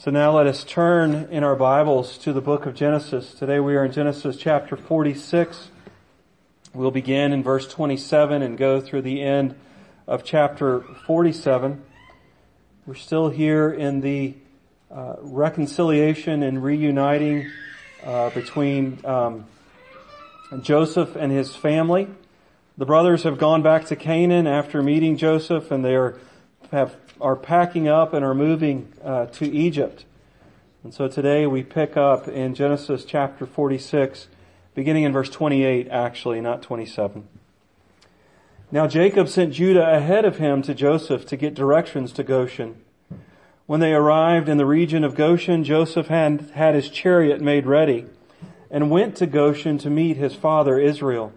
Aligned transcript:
So 0.00 0.12
now 0.12 0.36
let 0.36 0.46
us 0.46 0.62
turn 0.62 1.26
in 1.32 1.42
our 1.42 1.56
Bibles 1.56 2.18
to 2.18 2.32
the 2.32 2.40
book 2.40 2.66
of 2.66 2.76
Genesis. 2.76 3.34
Today 3.34 3.58
we 3.58 3.74
are 3.74 3.84
in 3.84 3.90
Genesis 3.90 4.36
chapter 4.36 4.76
46. 4.76 5.70
We'll 6.72 6.92
begin 6.92 7.32
in 7.32 7.42
verse 7.42 7.66
27 7.66 8.40
and 8.40 8.56
go 8.56 8.80
through 8.80 9.02
the 9.02 9.20
end 9.20 9.56
of 10.06 10.22
chapter 10.22 10.82
47. 11.04 11.82
We're 12.86 12.94
still 12.94 13.28
here 13.28 13.72
in 13.72 14.00
the 14.00 14.36
uh, 14.88 15.16
reconciliation 15.18 16.44
and 16.44 16.62
reuniting 16.62 17.50
uh, 18.04 18.30
between 18.30 19.04
um, 19.04 19.46
Joseph 20.60 21.16
and 21.16 21.32
his 21.32 21.56
family. 21.56 22.06
The 22.76 22.86
brothers 22.86 23.24
have 23.24 23.36
gone 23.36 23.62
back 23.62 23.86
to 23.86 23.96
Canaan 23.96 24.46
after 24.46 24.80
meeting 24.80 25.16
Joseph 25.16 25.72
and 25.72 25.84
they 25.84 25.96
are 25.96 26.20
have 26.70 26.96
are 27.20 27.36
packing 27.36 27.88
up 27.88 28.12
and 28.12 28.24
are 28.24 28.34
moving 28.34 28.92
uh, 29.02 29.26
to 29.26 29.44
Egypt. 29.50 30.04
And 30.84 30.94
so 30.94 31.08
today 31.08 31.46
we 31.46 31.62
pick 31.62 31.96
up 31.96 32.28
in 32.28 32.54
Genesis 32.54 33.04
chapter 33.04 33.46
46, 33.46 34.28
beginning 34.74 35.04
in 35.04 35.12
verse 35.12 35.28
28 35.30 35.88
actually, 35.88 36.40
not 36.40 36.62
27. 36.62 37.26
Now 38.70 38.86
Jacob 38.86 39.28
sent 39.28 39.54
Judah 39.54 39.96
ahead 39.96 40.24
of 40.24 40.36
him 40.36 40.62
to 40.62 40.74
Joseph 40.74 41.26
to 41.26 41.36
get 41.36 41.54
directions 41.54 42.12
to 42.12 42.22
Goshen. 42.22 42.76
When 43.66 43.80
they 43.80 43.92
arrived 43.92 44.48
in 44.48 44.56
the 44.56 44.66
region 44.66 45.04
of 45.04 45.14
Goshen, 45.14 45.64
Joseph 45.64 46.06
had, 46.06 46.52
had 46.54 46.74
his 46.74 46.88
chariot 46.88 47.40
made 47.40 47.66
ready 47.66 48.06
and 48.70 48.90
went 48.90 49.16
to 49.16 49.26
Goshen 49.26 49.78
to 49.78 49.90
meet 49.90 50.16
his 50.16 50.34
father 50.34 50.78
Israel. 50.78 51.32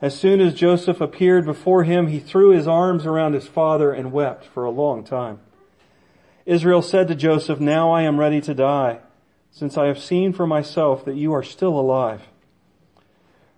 As 0.00 0.18
soon 0.18 0.40
as 0.40 0.54
Joseph 0.54 1.00
appeared 1.00 1.44
before 1.44 1.82
him, 1.82 2.06
he 2.06 2.20
threw 2.20 2.50
his 2.50 2.68
arms 2.68 3.04
around 3.04 3.32
his 3.32 3.48
father 3.48 3.92
and 3.92 4.12
wept 4.12 4.44
for 4.44 4.64
a 4.64 4.70
long 4.70 5.02
time. 5.02 5.40
Israel 6.46 6.82
said 6.82 7.08
to 7.08 7.16
Joseph, 7.16 7.58
Now 7.58 7.90
I 7.90 8.02
am 8.02 8.18
ready 8.18 8.40
to 8.42 8.54
die, 8.54 9.00
since 9.50 9.76
I 9.76 9.86
have 9.86 9.98
seen 9.98 10.32
for 10.32 10.46
myself 10.46 11.04
that 11.04 11.16
you 11.16 11.32
are 11.32 11.42
still 11.42 11.78
alive. 11.78 12.28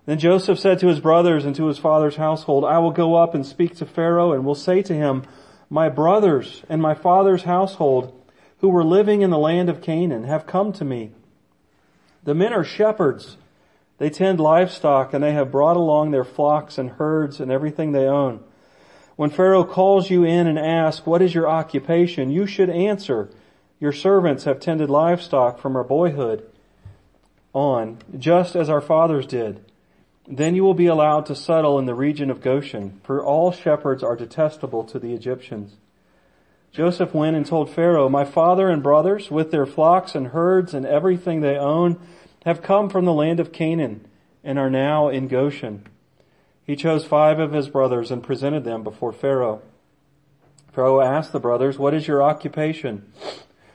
Then 0.07 0.17
Joseph 0.17 0.57
said 0.57 0.79
to 0.79 0.87
his 0.87 0.99
brothers 0.99 1.45
and 1.45 1.55
to 1.55 1.67
his 1.67 1.77
father's 1.77 2.15
household, 2.15 2.65
I 2.65 2.79
will 2.79 2.91
go 2.91 3.15
up 3.15 3.35
and 3.35 3.45
speak 3.45 3.75
to 3.75 3.85
Pharaoh 3.85 4.33
and 4.33 4.43
will 4.43 4.55
say 4.55 4.81
to 4.81 4.93
him, 4.95 5.23
My 5.69 5.89
brothers 5.89 6.63
and 6.67 6.81
my 6.81 6.95
father's 6.95 7.43
household, 7.43 8.19
who 8.57 8.69
were 8.69 8.83
living 8.83 9.21
in 9.21 9.29
the 9.29 9.37
land 9.37 9.69
of 9.69 9.81
Canaan, 9.81 10.23
have 10.23 10.47
come 10.47 10.73
to 10.73 10.83
me. 10.83 11.11
The 12.23 12.33
men 12.33 12.51
are 12.51 12.63
shepherds 12.63 13.37
they 14.01 14.09
tend 14.09 14.39
livestock 14.39 15.13
and 15.13 15.23
they 15.23 15.33
have 15.33 15.51
brought 15.51 15.77
along 15.77 16.09
their 16.09 16.23
flocks 16.23 16.79
and 16.79 16.89
herds 16.89 17.39
and 17.39 17.51
everything 17.51 17.91
they 17.91 18.07
own. 18.07 18.43
When 19.15 19.29
Pharaoh 19.29 19.63
calls 19.63 20.09
you 20.09 20.23
in 20.23 20.47
and 20.47 20.57
asks, 20.57 21.05
what 21.05 21.21
is 21.21 21.35
your 21.35 21.47
occupation? 21.47 22.31
You 22.31 22.47
should 22.47 22.71
answer, 22.71 23.29
your 23.79 23.91
servants 23.91 24.45
have 24.45 24.59
tended 24.59 24.89
livestock 24.89 25.59
from 25.59 25.75
our 25.75 25.83
boyhood 25.83 26.49
on, 27.53 27.99
just 28.17 28.55
as 28.55 28.71
our 28.71 28.81
fathers 28.81 29.27
did. 29.27 29.63
Then 30.27 30.55
you 30.55 30.63
will 30.63 30.73
be 30.73 30.87
allowed 30.87 31.27
to 31.27 31.35
settle 31.35 31.77
in 31.77 31.85
the 31.85 31.93
region 31.93 32.31
of 32.31 32.41
Goshen, 32.41 33.01
for 33.03 33.23
all 33.23 33.51
shepherds 33.51 34.01
are 34.01 34.15
detestable 34.15 34.83
to 34.85 34.97
the 34.97 35.13
Egyptians. 35.13 35.75
Joseph 36.71 37.13
went 37.13 37.35
and 37.35 37.45
told 37.45 37.69
Pharaoh, 37.69 38.09
my 38.09 38.25
father 38.25 38.67
and 38.67 38.81
brothers, 38.81 39.29
with 39.29 39.51
their 39.51 39.67
flocks 39.67 40.15
and 40.15 40.29
herds 40.29 40.73
and 40.73 40.87
everything 40.87 41.41
they 41.41 41.55
own, 41.55 41.99
have 42.45 42.61
come 42.61 42.89
from 42.89 43.05
the 43.05 43.13
land 43.13 43.39
of 43.39 43.51
Canaan 43.51 44.07
and 44.43 44.57
are 44.57 44.69
now 44.69 45.09
in 45.09 45.27
Goshen. 45.27 45.87
He 46.63 46.75
chose 46.75 47.05
five 47.05 47.39
of 47.39 47.53
his 47.53 47.69
brothers 47.69 48.11
and 48.11 48.23
presented 48.23 48.63
them 48.63 48.83
before 48.83 49.11
Pharaoh. 49.11 49.61
Pharaoh 50.71 51.01
asked 51.01 51.33
the 51.33 51.39
brothers, 51.39 51.77
what 51.77 51.93
is 51.93 52.07
your 52.07 52.23
occupation? 52.23 53.11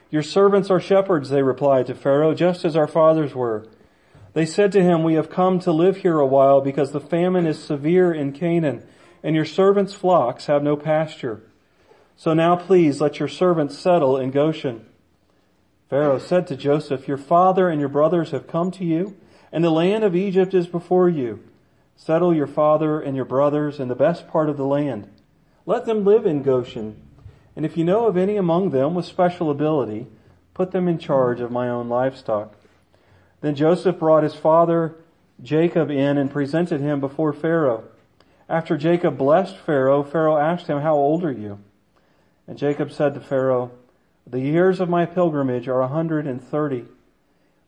Your 0.09 0.23
servants 0.23 0.69
are 0.69 0.79
shepherds, 0.79 1.29
they 1.29 1.43
replied 1.43 1.87
to 1.87 1.95
Pharaoh, 1.95 2.33
just 2.33 2.65
as 2.65 2.75
our 2.75 2.87
fathers 2.87 3.35
were. 3.35 3.67
They 4.33 4.45
said 4.45 4.71
to 4.71 4.83
him, 4.83 5.03
we 5.03 5.13
have 5.13 5.29
come 5.29 5.59
to 5.59 5.71
live 5.71 5.97
here 5.97 6.19
a 6.19 6.25
while 6.25 6.61
because 6.61 6.91
the 6.91 6.99
famine 6.99 7.45
is 7.45 7.61
severe 7.61 8.13
in 8.13 8.33
Canaan 8.33 8.83
and 9.23 9.35
your 9.35 9.45
servants' 9.45 9.93
flocks 9.93 10.45
have 10.45 10.63
no 10.63 10.75
pasture. 10.75 11.41
So 12.15 12.33
now 12.33 12.55
please 12.55 12.99
let 12.99 13.19
your 13.19 13.27
servants 13.27 13.77
settle 13.77 14.17
in 14.17 14.31
Goshen. 14.31 14.86
Pharaoh 15.89 16.19
said 16.19 16.47
to 16.47 16.57
Joseph, 16.57 17.07
Your 17.07 17.17
father 17.17 17.69
and 17.69 17.79
your 17.79 17.89
brothers 17.89 18.31
have 18.31 18.47
come 18.47 18.71
to 18.71 18.83
you, 18.83 19.15
and 19.51 19.63
the 19.63 19.69
land 19.69 20.03
of 20.03 20.15
Egypt 20.15 20.53
is 20.53 20.67
before 20.67 21.07
you. 21.07 21.43
Settle 21.95 22.33
your 22.33 22.47
father 22.47 22.99
and 22.99 23.15
your 23.15 23.25
brothers 23.25 23.79
in 23.79 23.87
the 23.87 23.95
best 23.95 24.27
part 24.27 24.49
of 24.49 24.57
the 24.57 24.65
land. 24.65 25.09
Let 25.65 25.85
them 25.85 26.03
live 26.05 26.25
in 26.25 26.43
Goshen. 26.43 27.01
And 27.55 27.65
if 27.65 27.77
you 27.77 27.83
know 27.83 28.05
of 28.05 28.17
any 28.17 28.35
among 28.35 28.69
them 28.69 28.93
with 28.93 29.05
special 29.05 29.49
ability, 29.49 30.07
put 30.53 30.71
them 30.71 30.87
in 30.87 30.99
charge 30.99 31.39
of 31.39 31.51
my 31.51 31.69
own 31.69 31.89
livestock. 31.89 32.53
Then 33.41 33.55
Joseph 33.55 33.97
brought 33.97 34.23
his 34.23 34.35
father 34.35 34.95
Jacob 35.41 35.89
in 35.89 36.17
and 36.17 36.31
presented 36.31 36.81
him 36.81 36.99
before 36.99 37.33
Pharaoh. 37.33 37.85
After 38.49 38.77
Jacob 38.77 39.17
blessed 39.17 39.57
Pharaoh, 39.57 40.03
Pharaoh 40.03 40.37
asked 40.37 40.67
him, 40.67 40.81
How 40.81 40.95
old 40.95 41.23
are 41.23 41.31
you? 41.31 41.59
And 42.47 42.57
Jacob 42.57 42.91
said 42.91 43.13
to 43.13 43.19
Pharaoh, 43.19 43.71
the 44.29 44.41
years 44.41 44.79
of 44.79 44.89
my 44.89 45.05
pilgrimage 45.05 45.67
are 45.67 45.81
a 45.81 45.87
hundred 45.87 46.27
and 46.27 46.43
thirty. 46.43 46.85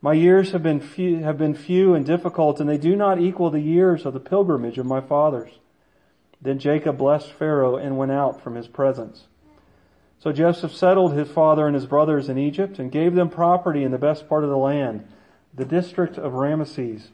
My 0.01 0.13
years 0.13 0.51
have 0.51 0.63
been 0.63 0.79
few, 0.79 1.23
have 1.23 1.37
been 1.37 1.55
few 1.55 1.93
and 1.93 2.05
difficult, 2.05 2.59
and 2.59 2.69
they 2.69 2.77
do 2.77 2.95
not 2.95 3.19
equal 3.19 3.49
the 3.49 3.59
years 3.59 4.05
of 4.05 4.13
the 4.13 4.19
pilgrimage 4.19 4.77
of 4.77 4.85
my 4.85 5.01
fathers. 5.01 5.51
Then 6.41 6.59
Jacob 6.59 6.97
blessed 6.97 7.31
Pharaoh 7.31 7.75
and 7.75 7.97
went 7.97 8.11
out 8.11 8.41
from 8.41 8.55
his 8.55 8.67
presence. 8.67 9.27
So 10.19 10.31
Joseph 10.31 10.73
settled 10.73 11.13
his 11.13 11.29
father 11.29 11.65
and 11.65 11.75
his 11.75 11.85
brothers 11.85 12.29
in 12.29 12.37
Egypt 12.37 12.79
and 12.79 12.91
gave 12.91 13.13
them 13.15 13.29
property 13.29 13.83
in 13.83 13.91
the 13.91 13.97
best 13.97 14.27
part 14.27 14.43
of 14.43 14.49
the 14.49 14.57
land, 14.57 15.07
the 15.53 15.65
district 15.65 16.17
of 16.17 16.33
Ramesses, 16.33 17.07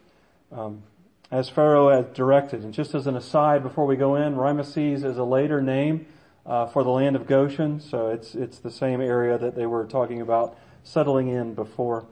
um, 0.51 0.83
as 1.31 1.49
Pharaoh 1.49 1.89
had 1.89 2.13
directed. 2.13 2.63
And 2.63 2.73
just 2.73 2.95
as 2.95 3.07
an 3.07 3.15
aside 3.15 3.63
before 3.63 3.85
we 3.85 3.95
go 3.95 4.15
in, 4.15 4.35
Ramesses 4.35 5.03
is 5.03 5.17
a 5.17 5.23
later 5.23 5.61
name 5.61 6.07
uh, 6.45 6.67
for 6.67 6.83
the 6.83 6.89
land 6.89 7.15
of 7.15 7.27
Goshen, 7.27 7.79
so 7.79 8.09
it's 8.09 8.35
it's 8.35 8.59
the 8.59 8.71
same 8.71 9.01
area 9.01 9.37
that 9.37 9.55
they 9.55 9.65
were 9.65 9.85
talking 9.85 10.21
about 10.21 10.57
settling 10.83 11.27
in 11.27 11.53
before. 11.53 12.05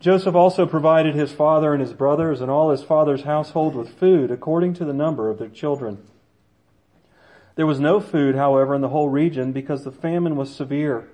Joseph 0.00 0.34
also 0.34 0.64
provided 0.64 1.14
his 1.14 1.30
father 1.30 1.74
and 1.74 1.82
his 1.82 1.92
brothers 1.92 2.40
and 2.40 2.50
all 2.50 2.70
his 2.70 2.82
father's 2.82 3.24
household 3.24 3.74
with 3.74 3.98
food 3.98 4.30
according 4.30 4.72
to 4.74 4.84
the 4.86 4.94
number 4.94 5.28
of 5.28 5.38
their 5.38 5.48
children. 5.48 5.98
There 7.54 7.66
was 7.66 7.80
no 7.80 8.00
food, 8.00 8.34
however, 8.34 8.74
in 8.74 8.80
the 8.80 8.88
whole 8.88 9.10
region 9.10 9.52
because 9.52 9.84
the 9.84 9.92
famine 9.92 10.36
was 10.36 10.54
severe. 10.54 11.10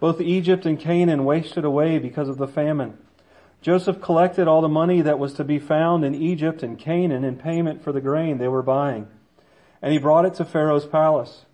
Both 0.00 0.22
Egypt 0.22 0.64
and 0.64 0.80
Canaan 0.80 1.26
wasted 1.26 1.64
away 1.64 1.98
because 1.98 2.28
of 2.28 2.38
the 2.38 2.48
famine. 2.48 2.96
Joseph 3.60 4.00
collected 4.00 4.48
all 4.48 4.62
the 4.62 4.68
money 4.68 5.02
that 5.02 5.18
was 5.18 5.34
to 5.34 5.44
be 5.44 5.58
found 5.58 6.02
in 6.02 6.14
Egypt 6.14 6.62
and 6.62 6.78
Canaan 6.78 7.24
in 7.24 7.36
payment 7.36 7.84
for 7.84 7.92
the 7.92 8.00
grain 8.00 8.38
they 8.38 8.48
were 8.48 8.62
buying. 8.62 9.06
And 9.82 9.92
he 9.92 9.98
brought 9.98 10.24
it 10.24 10.34
to 10.34 10.44
Pharaoh's 10.46 10.86
palace. 10.86 11.44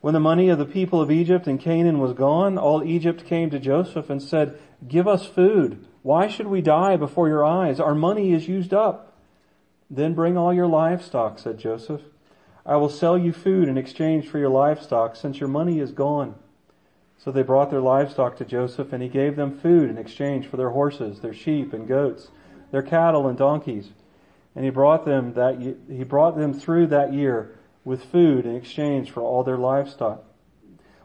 When 0.00 0.14
the 0.14 0.20
money 0.20 0.48
of 0.48 0.58
the 0.58 0.64
people 0.64 1.00
of 1.00 1.10
Egypt 1.10 1.46
and 1.46 1.58
Canaan 1.58 1.98
was 1.98 2.12
gone, 2.12 2.56
all 2.56 2.84
Egypt 2.84 3.24
came 3.24 3.50
to 3.50 3.58
Joseph 3.58 4.08
and 4.10 4.22
said, 4.22 4.58
Give 4.86 5.08
us 5.08 5.26
food. 5.26 5.84
Why 6.02 6.28
should 6.28 6.46
we 6.46 6.60
die 6.60 6.96
before 6.96 7.28
your 7.28 7.44
eyes? 7.44 7.80
Our 7.80 7.94
money 7.94 8.32
is 8.32 8.46
used 8.46 8.72
up. 8.72 9.16
Then 9.90 10.14
bring 10.14 10.36
all 10.36 10.54
your 10.54 10.68
livestock, 10.68 11.38
said 11.38 11.58
Joseph. 11.58 12.02
I 12.64 12.76
will 12.76 12.90
sell 12.90 13.18
you 13.18 13.32
food 13.32 13.68
in 13.68 13.76
exchange 13.76 14.28
for 14.28 14.38
your 14.38 14.50
livestock, 14.50 15.16
since 15.16 15.40
your 15.40 15.48
money 15.48 15.80
is 15.80 15.90
gone. 15.90 16.36
So 17.16 17.32
they 17.32 17.42
brought 17.42 17.70
their 17.70 17.80
livestock 17.80 18.36
to 18.36 18.44
Joseph, 18.44 18.92
and 18.92 19.02
he 19.02 19.08
gave 19.08 19.34
them 19.34 19.58
food 19.58 19.90
in 19.90 19.98
exchange 19.98 20.46
for 20.46 20.56
their 20.56 20.70
horses, 20.70 21.20
their 21.20 21.34
sheep 21.34 21.72
and 21.72 21.88
goats, 21.88 22.28
their 22.70 22.82
cattle 22.82 23.26
and 23.26 23.36
donkeys. 23.36 23.90
And 24.54 24.64
he 24.64 24.70
brought 24.70 25.04
them 25.04 25.34
that 25.34 25.58
he 25.58 26.04
brought 26.04 26.36
them 26.36 26.54
through 26.54 26.88
that 26.88 27.12
year 27.12 27.57
with 27.84 28.04
food 28.04 28.46
in 28.46 28.54
exchange 28.54 29.10
for 29.10 29.22
all 29.22 29.44
their 29.44 29.56
livestock. 29.56 30.24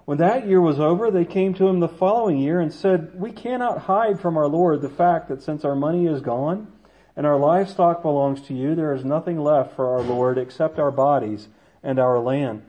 When 0.06 0.18
that 0.18 0.48
year 0.48 0.60
was 0.60 0.80
over, 0.80 1.10
they 1.10 1.24
came 1.24 1.54
to 1.54 1.68
him 1.68 1.80
the 1.80 1.88
following 1.88 2.38
year 2.38 2.60
and 2.60 2.74
said, 2.74 3.20
We 3.20 3.32
cannot 3.32 3.84
hide 3.84 4.20
from 4.20 4.38
our 4.38 4.48
Lord 4.48 4.82
the 4.82 4.90
fact 4.90 5.30
that 5.30 5.42
since 5.42 5.64
our 5.64 5.76
money 5.76 6.08
is 6.08 6.22
gone 6.22 6.72
and 7.16 7.26
our 7.26 7.38
livestock 7.38 8.02
belongs 8.02 8.42
to 8.48 8.54
you, 8.54 8.76
there 8.76 8.94
is 8.94 9.06
nothing 9.06 9.40
left 9.40 9.76
for 9.76 9.90
our 9.90 10.02
Lord 10.02 10.38
except 10.38 10.78
our 10.78 10.92
bodies 10.92 11.48
and 11.82 12.00
our 12.00 12.20
land. 12.20 12.64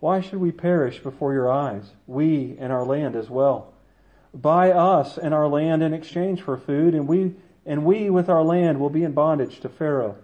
Why 0.00 0.20
should 0.20 0.40
we 0.40 0.52
perish 0.52 0.98
before 0.98 1.32
your 1.32 1.50
eyes, 1.50 1.92
we 2.06 2.56
and 2.58 2.72
our 2.72 2.84
land 2.84 3.14
as 3.14 3.30
well? 3.30 3.72
Buy 4.34 4.70
us 4.70 5.16
and 5.16 5.32
our 5.32 5.48
land 5.48 5.82
in 5.82 5.94
exchange 5.94 6.42
for 6.42 6.58
food, 6.58 6.94
and 6.94 7.08
we 7.08 7.34
and 7.64 7.84
we 7.84 8.10
with 8.10 8.28
our 8.28 8.44
land 8.44 8.78
will 8.78 8.90
be 8.90 9.02
in 9.02 9.12
bondage 9.12 9.60
to 9.60 9.68
Pharaoh. 9.68 10.16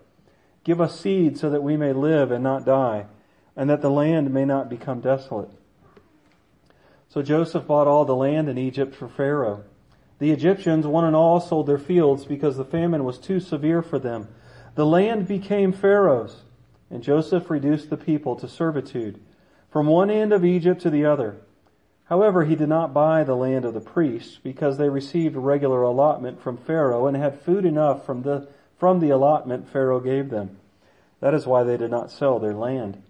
Give 0.64 0.80
us 0.80 1.00
seed 1.00 1.38
so 1.38 1.50
that 1.50 1.62
we 1.62 1.76
may 1.76 1.92
live 1.92 2.30
and 2.30 2.42
not 2.42 2.64
die, 2.64 3.06
and 3.56 3.68
that 3.68 3.82
the 3.82 3.90
land 3.90 4.32
may 4.32 4.44
not 4.44 4.70
become 4.70 5.00
desolate. 5.00 5.50
So 7.08 7.20
Joseph 7.22 7.66
bought 7.66 7.86
all 7.86 8.04
the 8.04 8.16
land 8.16 8.48
in 8.48 8.56
Egypt 8.56 8.94
for 8.94 9.08
Pharaoh. 9.08 9.64
The 10.18 10.30
Egyptians, 10.30 10.86
one 10.86 11.04
and 11.04 11.16
all, 11.16 11.40
sold 11.40 11.66
their 11.66 11.78
fields 11.78 12.24
because 12.24 12.56
the 12.56 12.64
famine 12.64 13.04
was 13.04 13.18
too 13.18 13.40
severe 13.40 13.82
for 13.82 13.98
them. 13.98 14.28
The 14.76 14.86
land 14.86 15.26
became 15.26 15.72
Pharaoh's, 15.72 16.42
and 16.90 17.02
Joseph 17.02 17.50
reduced 17.50 17.90
the 17.90 17.96
people 17.96 18.36
to 18.36 18.48
servitude 18.48 19.20
from 19.70 19.86
one 19.86 20.10
end 20.10 20.32
of 20.32 20.44
Egypt 20.44 20.80
to 20.82 20.90
the 20.90 21.04
other. 21.04 21.36
However, 22.04 22.44
he 22.44 22.54
did 22.54 22.68
not 22.68 22.94
buy 22.94 23.24
the 23.24 23.34
land 23.34 23.64
of 23.64 23.74
the 23.74 23.80
priests 23.80 24.38
because 24.42 24.76
they 24.76 24.88
received 24.88 25.34
a 25.34 25.40
regular 25.40 25.82
allotment 25.82 26.40
from 26.40 26.56
Pharaoh 26.56 27.06
and 27.06 27.16
had 27.16 27.40
food 27.40 27.64
enough 27.64 28.04
from 28.04 28.22
the, 28.22 28.48
from 28.82 28.99
the 28.99 29.11
allotment 29.11 29.69
Pharaoh 29.69 30.00
gave 30.00 30.29
them. 30.29 30.58
That 31.20 31.34
is 31.34 31.46
why 31.46 31.62
they 31.62 31.76
did 31.76 31.93
not 31.93 32.11
sell 32.11 32.40
their 32.40 32.52
land. 32.52 33.00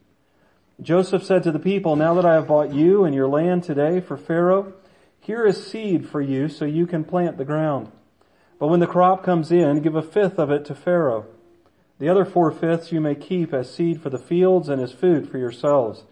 Joseph 0.83 1.25
said 1.25 1.43
to 1.45 1.51
the 1.51 1.59
people, 1.59 1.97
Now 1.97 2.13
that 2.13 2.27
I 2.27 2.35
have 2.35 2.47
bought 2.47 2.75
you 2.75 3.07
and 3.07 3.15
your 3.15 3.27
land 3.27 3.65
today 3.65 3.99
for 3.99 4.19
Pharaoh, 4.19 4.75
here 5.19 5.47
is 5.47 5.67
seed 5.67 6.07
for 6.07 6.21
you 6.21 6.51
so 6.51 6.67
you 6.67 6.87
can 6.87 7.05
plant 7.05 7.39
the 7.39 7.47
ground. 7.47 7.91
But 8.59 8.67
when 8.67 8.81
the 8.81 8.87
crop 8.87 9.25
comes 9.25 9.51
in, 9.51 9.81
give 9.81 9.95
a 9.95 10.03
fifth 10.03 10.39
of 10.39 10.51
it 10.51 10.67
to 10.67 10.75
Pharaoh. 10.75 11.25
The 11.99 12.11
other 12.11 12.27
four 12.27 12.53
fifths 12.53 12.93
you 12.93 13.01
may 13.01 13.15
keep 13.15 13.55
as 13.55 13.75
seed 13.75 14.03
for 14.03 14.11
the 14.11 14.19
fields 14.19 14.69
and 14.69 14.79
as 14.79 14.93
food 14.93 15.31
for 15.31 15.39
yourselves 15.39 16.05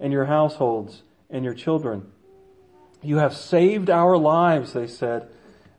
and 0.00 0.10
your 0.10 0.24
households 0.24 1.02
and 1.28 1.44
your 1.44 1.52
children. 1.52 2.10
You 3.02 3.18
have 3.18 3.36
saved 3.36 3.90
our 3.90 4.16
lives, 4.16 4.72
they 4.72 4.86
said. 4.86 5.28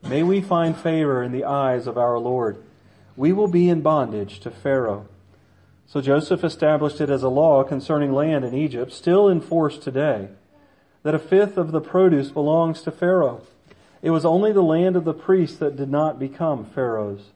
May 0.04 0.22
we 0.22 0.40
find 0.40 0.76
favor 0.76 1.20
in 1.20 1.32
the 1.32 1.46
eyes 1.46 1.88
of 1.88 1.98
our 1.98 2.16
Lord. 2.20 2.62
We 3.16 3.32
will 3.32 3.48
be 3.48 3.68
in 3.68 3.80
bondage 3.80 4.40
to 4.40 4.50
Pharaoh. 4.50 5.06
So 5.86 6.00
Joseph 6.00 6.42
established 6.42 7.00
it 7.00 7.10
as 7.10 7.22
a 7.22 7.28
law 7.28 7.62
concerning 7.62 8.12
land 8.12 8.44
in 8.44 8.54
Egypt, 8.54 8.92
still 8.92 9.28
in 9.28 9.40
force 9.40 9.78
today, 9.78 10.28
that 11.02 11.14
a 11.14 11.18
fifth 11.18 11.56
of 11.56 11.72
the 11.72 11.80
produce 11.80 12.30
belongs 12.30 12.82
to 12.82 12.90
Pharaoh. 12.90 13.42
It 14.02 14.10
was 14.10 14.24
only 14.24 14.52
the 14.52 14.62
land 14.62 14.96
of 14.96 15.04
the 15.04 15.14
priests 15.14 15.58
that 15.58 15.76
did 15.76 15.90
not 15.90 16.18
become 16.18 16.64
Pharaoh's. 16.64 17.30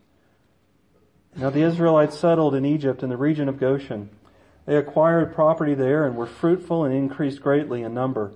Now 1.37 1.51
the 1.51 1.63
Israelites 1.63 2.19
settled 2.19 2.55
in 2.55 2.65
Egypt 2.65 3.03
in 3.03 3.11
the 3.11 3.17
region 3.17 3.49
of 3.49 3.61
Goshen. 3.61 4.11
They 4.67 4.77
acquired 4.77 5.35
property 5.35 5.75
there 5.75 6.05
and 6.05 6.17
were 6.17 6.27
fruitful 6.27 6.85
and 6.85 6.95
increased 6.95 7.41
greatly 7.41 7.83
in 7.83 7.95
number. 7.95 8.33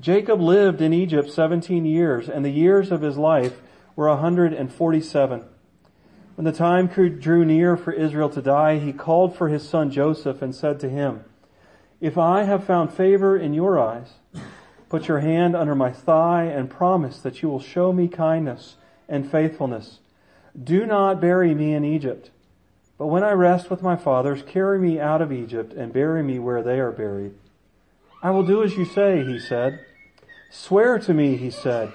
Jacob 0.00 0.40
lived 0.40 0.80
in 0.80 0.92
Egypt 0.92 1.30
17 1.30 1.84
years 1.84 2.28
and 2.28 2.44
the 2.44 2.50
years 2.50 2.90
of 2.90 3.02
his 3.02 3.18
life 3.18 3.60
were 3.96 4.08
147. 4.08 5.44
When 6.40 6.50
the 6.50 6.52
time 6.52 6.86
drew 6.86 7.44
near 7.44 7.76
for 7.76 7.92
Israel 7.92 8.30
to 8.30 8.40
die, 8.40 8.78
he 8.78 8.94
called 8.94 9.36
for 9.36 9.50
his 9.50 9.68
son 9.68 9.90
Joseph 9.90 10.40
and 10.40 10.54
said 10.54 10.80
to 10.80 10.88
him, 10.88 11.26
If 12.00 12.16
I 12.16 12.44
have 12.44 12.64
found 12.64 12.94
favor 12.94 13.36
in 13.36 13.52
your 13.52 13.78
eyes, 13.78 14.14
put 14.88 15.06
your 15.06 15.18
hand 15.20 15.54
under 15.54 15.74
my 15.74 15.92
thigh 15.92 16.44
and 16.44 16.70
promise 16.70 17.18
that 17.18 17.42
you 17.42 17.50
will 17.50 17.60
show 17.60 17.92
me 17.92 18.08
kindness 18.08 18.76
and 19.06 19.30
faithfulness. 19.30 19.98
Do 20.58 20.86
not 20.86 21.20
bury 21.20 21.54
me 21.54 21.74
in 21.74 21.84
Egypt, 21.84 22.30
but 22.96 23.08
when 23.08 23.22
I 23.22 23.32
rest 23.32 23.68
with 23.68 23.82
my 23.82 23.96
fathers, 23.96 24.42
carry 24.46 24.78
me 24.78 24.98
out 24.98 25.20
of 25.20 25.30
Egypt 25.30 25.74
and 25.74 25.92
bury 25.92 26.22
me 26.22 26.38
where 26.38 26.62
they 26.62 26.80
are 26.80 26.90
buried. 26.90 27.34
I 28.22 28.30
will 28.30 28.46
do 28.46 28.62
as 28.62 28.78
you 28.78 28.86
say, 28.86 29.22
he 29.26 29.38
said. 29.38 29.84
Swear 30.50 30.98
to 31.00 31.12
me, 31.12 31.36
he 31.36 31.50
said. 31.50 31.92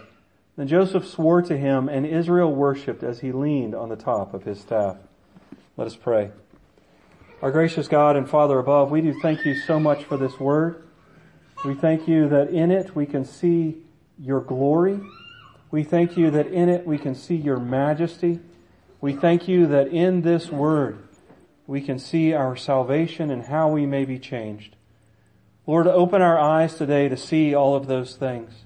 Then 0.57 0.68
Joseph 0.68 1.07
swore 1.07 1.42
to 1.42 1.57
him, 1.57 1.90
and 1.90 2.06
Israel 2.06 2.54
worshipped 2.54 3.04
as 3.04 3.19
he 3.19 3.31
leaned 3.31 3.75
on 3.75 3.90
the 3.90 3.96
top 3.96 4.34
of 4.34 4.44
his 4.44 4.60
staff. 4.60 4.98
Let 5.75 5.88
us 5.88 5.96
pray. 5.96 6.31
Our 7.42 7.52
gracious 7.52 7.88
God 7.88 8.16
and 8.16 8.30
Father 8.30 8.57
above, 8.57 8.90
we 8.90 9.02
do 9.02 9.13
thank 9.22 9.46
you 9.46 9.56
so 9.56 9.80
much 9.80 10.06
for 10.06 10.18
this 10.18 10.40
word. 10.40 10.84
We 11.66 11.74
thank 11.74 12.07
you 12.07 12.30
that 12.30 12.50
in 12.50 12.72
it 12.72 12.96
we 12.96 13.06
can 13.06 13.25
see 13.25 13.78
your 14.18 14.40
glory. 14.40 15.00
We 15.72 15.84
thank 15.84 16.16
you 16.16 16.31
that 16.31 16.48
in 16.48 16.69
it 16.69 16.88
we 16.88 16.98
can 16.98 17.16
see 17.16 17.36
your 17.36 17.60
majesty. 17.60 18.40
We 19.01 19.13
thank 19.13 19.48
you 19.48 19.68
that 19.68 19.90
in 19.90 20.22
this 20.22 20.50
word 20.50 21.06
we 21.68 21.81
can 21.81 22.00
see 22.00 22.34
our 22.34 22.56
salvation 22.56 23.30
and 23.30 23.44
how 23.44 23.69
we 23.69 23.86
may 23.86 24.06
be 24.06 24.19
changed. 24.19 24.75
Lord, 25.68 25.88
open 25.88 26.22
our 26.22 26.40
eyes 26.40 26.75
today 26.75 27.10
to 27.10 27.18
see 27.18 27.54
all 27.54 27.75
of 27.75 27.88
those 27.88 28.16
things. 28.16 28.63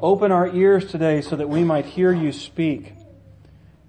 Open 0.00 0.30
our 0.30 0.46
ears 0.54 0.88
today 0.88 1.20
so 1.20 1.34
that 1.34 1.48
we 1.48 1.64
might 1.64 1.84
hear 1.84 2.12
you 2.12 2.30
speak. 2.30 2.94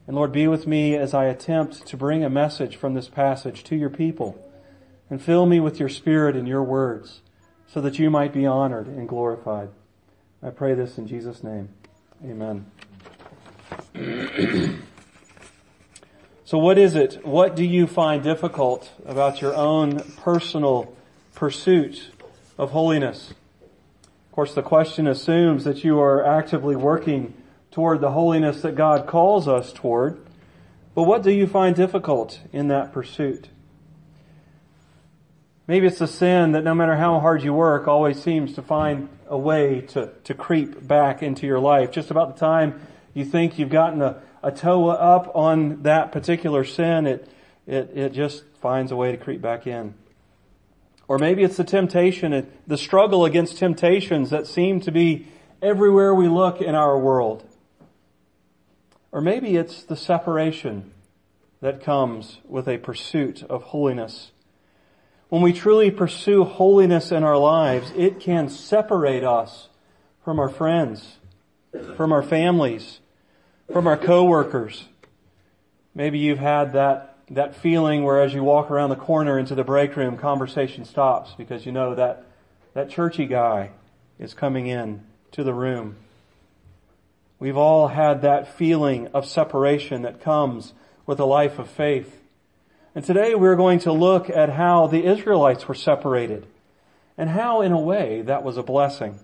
And 0.08 0.16
Lord, 0.16 0.32
be 0.32 0.48
with 0.48 0.66
me 0.66 0.96
as 0.96 1.14
I 1.14 1.26
attempt 1.26 1.86
to 1.86 1.98
bring 1.98 2.24
a 2.24 2.32
message 2.32 2.78
from 2.78 2.96
this 2.96 3.08
passage 3.08 3.64
to 3.66 3.76
your 3.76 3.92
people. 3.92 4.44
And 5.08 5.22
fill 5.22 5.46
me 5.46 5.60
with 5.60 5.80
your 5.80 5.90
spirit 5.90 6.36
and 6.36 6.48
your 6.48 6.64
words 6.64 7.22
so 7.68 7.80
that 7.82 8.00
you 8.00 8.10
might 8.10 8.34
be 8.34 8.48
honored 8.48 8.88
and 8.88 9.08
glorified. 9.08 9.70
I 10.42 10.50
pray 10.50 10.74
this 10.74 10.98
in 10.98 11.06
Jesus' 11.06 11.44
name. 11.44 11.70
Amen. 12.26 12.66
so 16.44 16.58
what 16.58 16.80
is 16.80 16.96
it? 16.96 17.24
What 17.24 17.56
do 17.56 17.64
you 17.64 17.86
find 17.86 18.24
difficult 18.24 18.90
about 19.06 19.42
your 19.42 19.54
own 19.54 20.00
personal 20.18 20.92
pursuit 21.36 22.10
of 22.58 22.72
holiness? 22.72 23.36
Course, 24.40 24.54
the 24.54 24.62
question 24.62 25.06
assumes 25.06 25.66
that 25.66 25.84
you 25.84 26.00
are 26.00 26.26
actively 26.26 26.78
working 26.78 27.34
toward 27.72 28.00
the 28.00 28.12
holiness 28.12 28.62
that 28.62 28.74
God 28.74 29.06
calls 29.06 29.50
us 29.50 29.74
toward. 29.74 30.26
But 30.96 31.04
what 31.04 31.24
do 31.24 31.32
you 31.32 31.46
find 31.46 31.76
difficult 31.76 32.40
in 32.54 32.70
that 32.70 32.94
pursuit? 32.94 33.50
Maybe 35.68 35.88
it's 35.88 36.00
a 36.00 36.08
sin 36.08 36.54
that 36.54 36.64
no 36.64 36.74
matter 36.74 36.96
how 36.96 37.20
hard 37.20 37.44
you 37.44 37.54
work 37.54 37.90
always 37.90 38.24
seems 38.24 38.54
to 38.54 38.62
find 38.62 39.10
a 39.28 39.38
way 39.38 39.82
to, 39.90 40.14
to 40.24 40.34
creep 40.34 40.88
back 40.88 41.22
into 41.22 41.46
your 41.46 41.60
life. 41.60 41.92
Just 41.92 42.10
about 42.10 42.34
the 42.34 42.40
time 42.40 42.82
you 43.14 43.26
think 43.26 43.60
you've 43.60 43.68
gotten 43.68 44.02
a, 44.02 44.22
a 44.42 44.54
toe 44.54 44.88
up 44.88 45.36
on 45.36 45.84
that 45.84 46.14
particular 46.14 46.64
sin, 46.64 47.08
it, 47.08 47.30
it, 47.68 47.92
it 47.94 48.14
just 48.14 48.46
finds 48.62 48.94
a 48.94 48.96
way 48.96 49.12
to 49.12 49.18
creep 49.18 49.42
back 49.42 49.68
in. 49.68 49.96
Or 51.10 51.18
maybe 51.18 51.44
it's 51.44 51.58
the 51.58 51.64
temptation, 51.64 52.34
uh, 52.34 52.44
the 52.68 52.78
struggle 52.78 53.26
against 53.26 53.58
temptations 53.58 54.30
that 54.30 54.46
seem 54.46 54.80
to 54.82 54.92
be 54.92 55.26
everywhere 55.60 56.14
we 56.14 56.28
look 56.28 56.62
in 56.62 56.76
our 56.76 57.00
world. 57.00 57.44
Or 59.12 59.20
maybe 59.20 59.56
it's 59.56 59.82
the 59.82 59.96
separation 59.96 60.92
that 61.62 61.84
comes 61.84 62.38
with 62.48 62.68
a 62.68 62.78
pursuit 62.78 63.42
of 63.42 63.64
holiness. 63.64 64.32
When 65.30 65.42
we 65.42 65.52
truly 65.52 65.90
pursue 65.90 66.44
holiness 66.44 67.12
in 67.12 67.24
our 67.24 67.38
lives, 67.38 67.92
it 67.98 68.20
can 68.20 68.48
separate 68.48 69.24
us 69.24 69.70
from 70.24 70.40
our 70.40 70.50
friends, 70.50 71.18
from 71.98 72.12
our 72.12 72.24
families, 72.24 73.00
from 73.74 73.88
our 73.88 73.98
coworkers. 73.98 74.86
Maybe 75.96 76.20
you've 76.20 76.38
had 76.38 76.74
that 76.74 77.09
that 77.32 77.56
feeling 77.56 78.04
where 78.04 78.22
as 78.22 78.34
you 78.34 78.44
walk 78.44 78.72
around 78.72 78.90
the 78.90 78.96
corner 78.96 79.38
into 79.38 79.56
the 79.56 79.64
break 79.64 79.96
room, 79.96 80.18
conversation 80.18 80.86
stops 80.86 81.34
because 81.38 81.66
you 81.66 81.72
know 81.72 81.96
that 81.96 82.26
that 82.74 82.90
churchy 82.90 83.26
guy 83.26 83.72
is 84.18 84.34
coming 84.34 84.68
in 84.68 85.04
to 85.32 85.44
the 85.44 85.54
room. 85.54 85.96
We've 87.40 87.58
all 87.58 87.88
had 87.88 88.22
that 88.24 88.56
feeling 88.58 89.08
of 89.08 89.26
separation 89.26 90.02
that 90.02 90.22
comes 90.22 90.74
with 91.06 91.20
a 91.20 91.26
life 91.26 91.60
of 91.60 91.70
faith. 91.70 92.20
And 92.96 93.06
today 93.06 93.36
we're 93.36 93.56
going 93.56 93.80
to 93.80 93.92
look 93.92 94.30
at 94.30 94.50
how 94.50 94.88
the 94.88 95.06
Israelites 95.06 95.68
were 95.68 95.76
separated 95.76 96.46
and 97.18 97.30
how 97.30 97.62
in 97.62 97.72
a 97.72 97.80
way 97.80 98.22
that 98.24 98.44
was 98.44 98.58
a 98.58 98.64
blessing. 98.64 99.20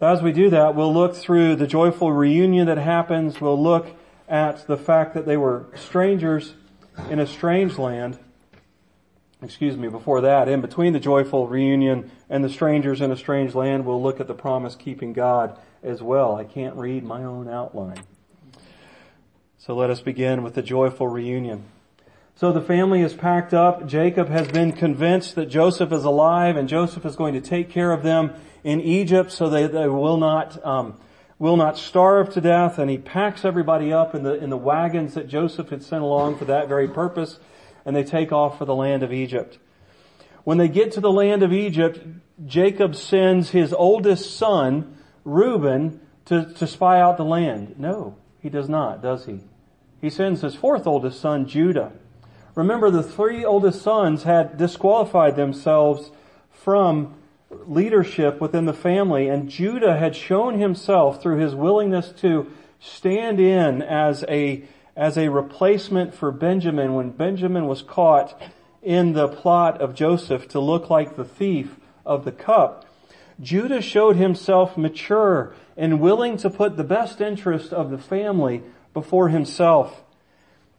As 0.00 0.20
we 0.20 0.32
do 0.32 0.50
that, 0.50 0.74
we'll 0.74 0.92
look 0.92 1.14
through 1.14 1.54
the 1.56 1.68
joyful 1.68 2.12
reunion 2.12 2.66
that 2.66 2.78
happens. 2.78 3.40
We'll 3.40 3.62
look 3.62 3.86
at 4.28 4.66
the 4.66 4.76
fact 4.76 5.14
that 5.14 5.26
they 5.26 5.36
were 5.36 5.66
strangers 5.76 6.54
in 7.10 7.18
a 7.18 7.26
strange 7.26 7.78
land, 7.78 8.18
excuse 9.42 9.76
me, 9.76 9.88
before 9.88 10.22
that, 10.22 10.48
in 10.48 10.60
between 10.60 10.92
the 10.92 11.00
joyful 11.00 11.48
reunion 11.48 12.10
and 12.30 12.44
the 12.44 12.48
strangers 12.48 13.00
in 13.00 13.10
a 13.10 13.16
strange 13.16 13.54
land, 13.54 13.84
we'll 13.84 14.02
look 14.02 14.20
at 14.20 14.26
the 14.26 14.34
promise 14.34 14.76
keeping 14.76 15.12
God 15.12 15.58
as 15.82 16.02
well. 16.02 16.36
I 16.36 16.44
can't 16.44 16.76
read 16.76 17.04
my 17.04 17.24
own 17.24 17.48
outline. 17.48 18.02
So 19.58 19.74
let 19.76 19.90
us 19.90 20.00
begin 20.00 20.42
with 20.42 20.54
the 20.54 20.62
joyful 20.62 21.08
reunion. 21.08 21.64
So 22.34 22.50
the 22.50 22.60
family 22.60 23.02
is 23.02 23.14
packed 23.14 23.54
up. 23.54 23.86
Jacob 23.86 24.28
has 24.28 24.48
been 24.48 24.72
convinced 24.72 25.34
that 25.36 25.46
Joseph 25.46 25.92
is 25.92 26.04
alive 26.04 26.56
and 26.56 26.68
Joseph 26.68 27.06
is 27.06 27.14
going 27.14 27.34
to 27.34 27.40
take 27.40 27.70
care 27.70 27.92
of 27.92 28.02
them 28.02 28.32
in 28.64 28.80
Egypt 28.80 29.30
so 29.30 29.48
they, 29.48 29.66
they 29.66 29.86
will 29.86 30.16
not, 30.16 30.64
um, 30.64 30.98
will 31.42 31.56
not 31.56 31.76
starve 31.76 32.32
to 32.32 32.40
death, 32.40 32.78
and 32.78 32.88
he 32.88 32.96
packs 32.96 33.44
everybody 33.44 33.92
up 33.92 34.14
in 34.14 34.22
the, 34.22 34.34
in 34.34 34.48
the 34.48 34.56
wagons 34.56 35.14
that 35.14 35.26
Joseph 35.26 35.70
had 35.70 35.82
sent 35.82 36.00
along 36.00 36.38
for 36.38 36.44
that 36.44 36.68
very 36.68 36.86
purpose, 36.86 37.40
and 37.84 37.96
they 37.96 38.04
take 38.04 38.30
off 38.30 38.58
for 38.58 38.64
the 38.64 38.76
land 38.76 39.02
of 39.02 39.12
Egypt. 39.12 39.58
When 40.44 40.58
they 40.58 40.68
get 40.68 40.92
to 40.92 41.00
the 41.00 41.10
land 41.10 41.42
of 41.42 41.52
Egypt, 41.52 41.98
Jacob 42.46 42.94
sends 42.94 43.50
his 43.50 43.72
oldest 43.72 44.36
son, 44.36 44.96
Reuben, 45.24 46.00
to, 46.26 46.44
to 46.44 46.64
spy 46.64 47.00
out 47.00 47.16
the 47.16 47.24
land. 47.24 47.74
No, 47.76 48.14
he 48.38 48.48
does 48.48 48.68
not, 48.68 49.02
does 49.02 49.26
he? 49.26 49.40
He 50.00 50.10
sends 50.10 50.42
his 50.42 50.54
fourth 50.54 50.86
oldest 50.86 51.20
son, 51.20 51.48
Judah. 51.48 51.90
Remember, 52.54 52.88
the 52.88 53.02
three 53.02 53.44
oldest 53.44 53.82
sons 53.82 54.22
had 54.22 54.58
disqualified 54.58 55.34
themselves 55.34 56.12
from 56.52 57.16
leadership 57.66 58.40
within 58.40 58.64
the 58.64 58.72
family, 58.72 59.28
and 59.28 59.48
Judah 59.48 59.96
had 59.96 60.16
shown 60.16 60.58
himself 60.58 61.22
through 61.22 61.38
his 61.38 61.54
willingness 61.54 62.12
to 62.20 62.50
stand 62.80 63.40
in 63.40 63.82
as 63.82 64.24
a, 64.28 64.64
as 64.96 65.16
a 65.16 65.28
replacement 65.28 66.14
for 66.14 66.30
Benjamin 66.30 66.94
when 66.94 67.10
Benjamin 67.10 67.66
was 67.66 67.82
caught 67.82 68.40
in 68.82 69.12
the 69.12 69.28
plot 69.28 69.80
of 69.80 69.94
Joseph 69.94 70.48
to 70.48 70.60
look 70.60 70.90
like 70.90 71.16
the 71.16 71.24
thief 71.24 71.76
of 72.04 72.24
the 72.24 72.32
cup. 72.32 72.84
Judah 73.40 73.80
showed 73.80 74.16
himself 74.16 74.76
mature 74.76 75.54
and 75.76 76.00
willing 76.00 76.36
to 76.38 76.50
put 76.50 76.76
the 76.76 76.84
best 76.84 77.20
interest 77.20 77.72
of 77.72 77.90
the 77.90 77.98
family 77.98 78.62
before 78.92 79.28
himself. 79.28 80.02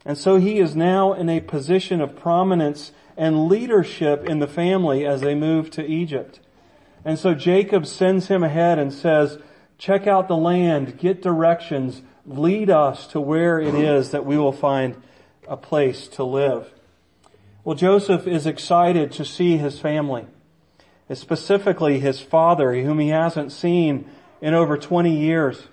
And 0.05 0.17
so 0.17 0.35
he 0.35 0.59
is 0.59 0.75
now 0.75 1.13
in 1.13 1.29
a 1.29 1.39
position 1.39 2.01
of 2.01 2.15
prominence 2.15 2.91
and 3.15 3.47
leadership 3.47 4.25
in 4.25 4.39
the 4.39 4.47
family 4.47 5.05
as 5.05 5.21
they 5.21 5.35
move 5.35 5.71
to 5.71 5.85
Egypt. 5.85 6.39
And 7.05 7.19
so 7.19 7.33
Jacob 7.33 7.85
sends 7.85 8.27
him 8.27 8.43
ahead 8.43 8.79
and 8.79 8.93
says, 8.93 9.37
check 9.77 10.07
out 10.07 10.27
the 10.27 10.37
land, 10.37 10.97
get 10.97 11.21
directions, 11.21 12.01
lead 12.25 12.69
us 12.69 13.07
to 13.07 13.19
where 13.19 13.59
it 13.59 13.75
is 13.75 14.11
that 14.11 14.25
we 14.25 14.37
will 14.37 14.53
find 14.53 14.95
a 15.47 15.57
place 15.57 16.07
to 16.09 16.23
live. 16.23 16.71
Well, 17.63 17.75
Joseph 17.75 18.27
is 18.27 18.45
excited 18.45 19.11
to 19.13 19.25
see 19.25 19.57
his 19.57 19.79
family, 19.79 20.25
specifically 21.13 21.99
his 21.99 22.19
father, 22.19 22.73
whom 22.73 22.99
he 22.99 23.09
hasn't 23.09 23.51
seen 23.51 24.09
in 24.41 24.53
over 24.53 24.77
20 24.77 25.17
years. 25.17 25.63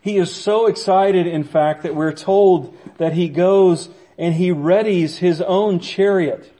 He 0.00 0.16
is 0.18 0.34
so 0.34 0.66
excited, 0.66 1.26
in 1.26 1.44
fact, 1.44 1.84
that 1.84 1.94
we're 1.94 2.12
told 2.12 2.76
that 2.98 3.12
he 3.12 3.28
goes 3.28 3.88
and 4.18 4.34
he 4.34 4.50
readies 4.50 5.16
his 5.18 5.40
own 5.40 5.78
chariot. 5.78 6.52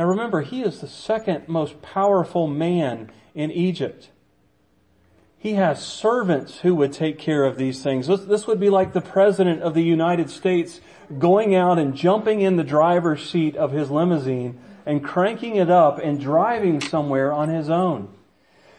Now 0.00 0.06
remember, 0.06 0.40
he 0.40 0.62
is 0.62 0.80
the 0.80 0.88
second 0.88 1.46
most 1.46 1.82
powerful 1.82 2.46
man 2.46 3.10
in 3.34 3.50
Egypt. 3.50 4.08
He 5.36 5.52
has 5.52 5.84
servants 5.84 6.60
who 6.60 6.74
would 6.76 6.94
take 6.94 7.18
care 7.18 7.44
of 7.44 7.58
these 7.58 7.82
things. 7.82 8.06
This 8.06 8.46
would 8.46 8.58
be 8.58 8.70
like 8.70 8.94
the 8.94 9.02
President 9.02 9.60
of 9.60 9.74
the 9.74 9.82
United 9.82 10.30
States 10.30 10.80
going 11.18 11.54
out 11.54 11.78
and 11.78 11.94
jumping 11.94 12.40
in 12.40 12.56
the 12.56 12.64
driver's 12.64 13.28
seat 13.28 13.56
of 13.56 13.72
his 13.72 13.90
limousine 13.90 14.58
and 14.86 15.04
cranking 15.04 15.56
it 15.56 15.68
up 15.68 15.98
and 16.02 16.18
driving 16.18 16.80
somewhere 16.80 17.30
on 17.30 17.50
his 17.50 17.68
own. 17.68 18.08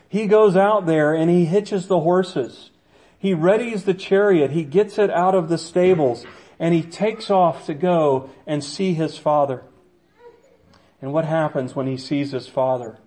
He 0.10 0.26
goes 0.26 0.56
out 0.56 0.88
there 0.88 1.14
and 1.14 1.30
he 1.30 1.46
hitches 1.46 1.86
the 1.86 2.00
horses. 2.00 2.72
He 3.20 3.36
readies 3.36 3.86
the 3.86 3.94
chariot. 3.94 4.50
He 4.50 4.64
gets 4.64 4.98
it 4.98 5.12
out 5.12 5.36
of 5.36 5.50
the 5.50 5.60
stables 5.60 6.26
and 6.58 6.74
he 6.74 6.82
takes 6.82 7.30
off 7.30 7.68
to 7.68 7.76
go 7.76 8.32
and 8.48 8.64
see 8.64 8.96
his 8.96 9.20
father. 9.20 9.62
And 11.02 11.12
what 11.12 11.26
happens 11.26 11.76
when 11.76 11.88
he 11.88 11.98
sees 11.98 12.32
his 12.32 12.48
father? 12.48 13.00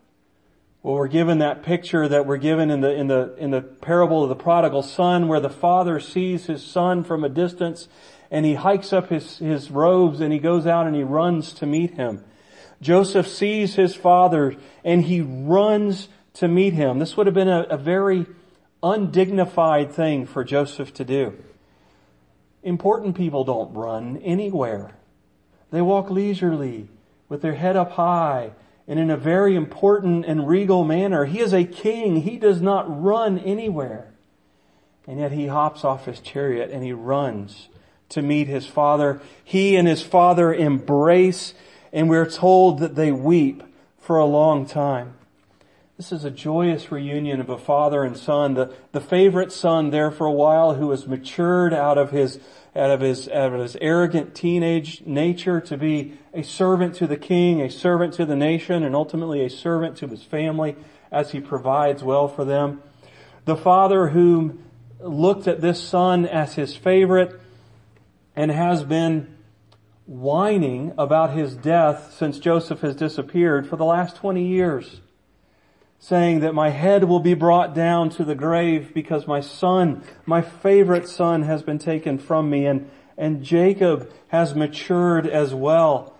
Well, 0.82 0.96
we're 0.96 1.08
given 1.08 1.38
that 1.38 1.62
picture 1.62 2.06
that 2.08 2.26
we're 2.26 2.36
given 2.36 2.70
in 2.70 2.80
the, 2.80 2.92
in 2.92 3.06
the, 3.06 3.34
in 3.38 3.50
the 3.52 3.62
parable 3.62 4.22
of 4.22 4.28
the 4.28 4.34
prodigal 4.34 4.82
son 4.82 5.28
where 5.28 5.40
the 5.40 5.48
father 5.48 5.98
sees 6.00 6.46
his 6.46 6.62
son 6.62 7.04
from 7.04 7.24
a 7.24 7.28
distance 7.28 7.88
and 8.30 8.44
he 8.44 8.54
hikes 8.54 8.92
up 8.92 9.08
his, 9.08 9.38
his 9.38 9.70
robes 9.70 10.20
and 10.20 10.32
he 10.32 10.38
goes 10.38 10.66
out 10.66 10.86
and 10.86 10.94
he 10.94 11.02
runs 11.02 11.52
to 11.54 11.66
meet 11.66 11.94
him. 11.94 12.22
Joseph 12.82 13.28
sees 13.28 13.76
his 13.76 13.94
father 13.94 14.56
and 14.84 15.04
he 15.04 15.20
runs 15.22 16.08
to 16.34 16.48
meet 16.48 16.74
him. 16.74 16.98
This 16.98 17.16
would 17.16 17.26
have 17.26 17.34
been 17.34 17.48
a, 17.48 17.62
a 17.62 17.78
very 17.78 18.26
undignified 18.82 19.92
thing 19.92 20.26
for 20.26 20.44
Joseph 20.44 20.92
to 20.94 21.04
do. 21.04 21.34
Important 22.62 23.16
people 23.16 23.44
don't 23.44 23.72
run 23.72 24.18
anywhere. 24.18 24.96
They 25.70 25.80
walk 25.80 26.10
leisurely 26.10 26.88
with 27.28 27.42
their 27.42 27.54
head 27.54 27.76
up 27.76 27.92
high 27.92 28.52
and 28.86 28.98
in 28.98 29.10
a 29.10 29.16
very 29.16 29.56
important 29.56 30.24
and 30.26 30.46
regal 30.46 30.84
manner. 30.84 31.24
He 31.24 31.40
is 31.40 31.54
a 31.54 31.64
king. 31.64 32.22
He 32.22 32.36
does 32.36 32.60
not 32.60 33.02
run 33.02 33.38
anywhere. 33.38 34.12
And 35.06 35.18
yet 35.18 35.32
he 35.32 35.46
hops 35.46 35.84
off 35.84 36.06
his 36.06 36.20
chariot 36.20 36.70
and 36.70 36.82
he 36.82 36.92
runs 36.92 37.68
to 38.10 38.22
meet 38.22 38.46
his 38.46 38.66
father. 38.66 39.20
He 39.42 39.76
and 39.76 39.88
his 39.88 40.02
father 40.02 40.52
embrace 40.52 41.54
and 41.92 42.08
we're 42.08 42.28
told 42.28 42.80
that 42.80 42.96
they 42.96 43.12
weep 43.12 43.62
for 43.98 44.18
a 44.18 44.26
long 44.26 44.66
time. 44.66 45.14
This 45.96 46.10
is 46.10 46.24
a 46.24 46.30
joyous 46.30 46.90
reunion 46.90 47.40
of 47.40 47.48
a 47.48 47.56
father 47.56 48.02
and 48.02 48.16
son, 48.16 48.54
the, 48.54 48.74
the 48.90 49.00
favorite 49.00 49.52
son 49.52 49.90
there 49.90 50.10
for 50.10 50.26
a 50.26 50.32
while 50.32 50.74
who 50.74 50.90
has 50.90 51.06
matured 51.06 51.72
out 51.72 51.98
of 51.98 52.10
his 52.10 52.40
out 52.74 52.90
of 52.90 53.00
his, 53.00 53.28
out 53.28 53.52
of 53.52 53.60
his 53.60 53.76
arrogant 53.80 54.34
teenage 54.34 55.02
nature 55.06 55.60
to 55.60 55.76
be 55.76 56.14
a 56.32 56.42
servant 56.42 56.96
to 56.96 57.06
the 57.06 57.16
king, 57.16 57.60
a 57.60 57.70
servant 57.70 58.12
to 58.14 58.26
the 58.26 58.34
nation, 58.34 58.82
and 58.82 58.96
ultimately 58.96 59.44
a 59.44 59.48
servant 59.48 59.96
to 59.98 60.08
his 60.08 60.24
family 60.24 60.74
as 61.12 61.30
he 61.30 61.38
provides 61.38 62.02
well 62.02 62.26
for 62.26 62.44
them. 62.44 62.82
The 63.44 63.54
father 63.54 64.08
who 64.08 64.58
looked 64.98 65.46
at 65.46 65.60
this 65.60 65.80
son 65.80 66.26
as 66.26 66.54
his 66.54 66.74
favorite 66.74 67.40
and 68.34 68.50
has 68.50 68.82
been 68.82 69.36
whining 70.06 70.92
about 70.98 71.36
his 71.36 71.54
death 71.54 72.16
since 72.18 72.40
Joseph 72.40 72.80
has 72.80 72.96
disappeared 72.96 73.68
for 73.68 73.76
the 73.76 73.84
last 73.84 74.16
20 74.16 74.44
years 74.44 75.00
saying 76.04 76.40
that 76.40 76.52
my 76.52 76.68
head 76.68 77.02
will 77.04 77.18
be 77.18 77.32
brought 77.32 77.74
down 77.74 78.10
to 78.10 78.22
the 78.26 78.34
grave 78.34 78.92
because 78.92 79.26
my 79.26 79.40
son, 79.40 80.04
my 80.26 80.42
favorite 80.42 81.08
son 81.08 81.44
has 81.44 81.62
been 81.62 81.78
taken 81.78 82.18
from 82.18 82.50
me 82.50 82.66
and, 82.66 82.90
and 83.16 83.42
Jacob 83.42 84.12
has 84.28 84.54
matured 84.54 85.26
as 85.26 85.54
well. 85.54 86.14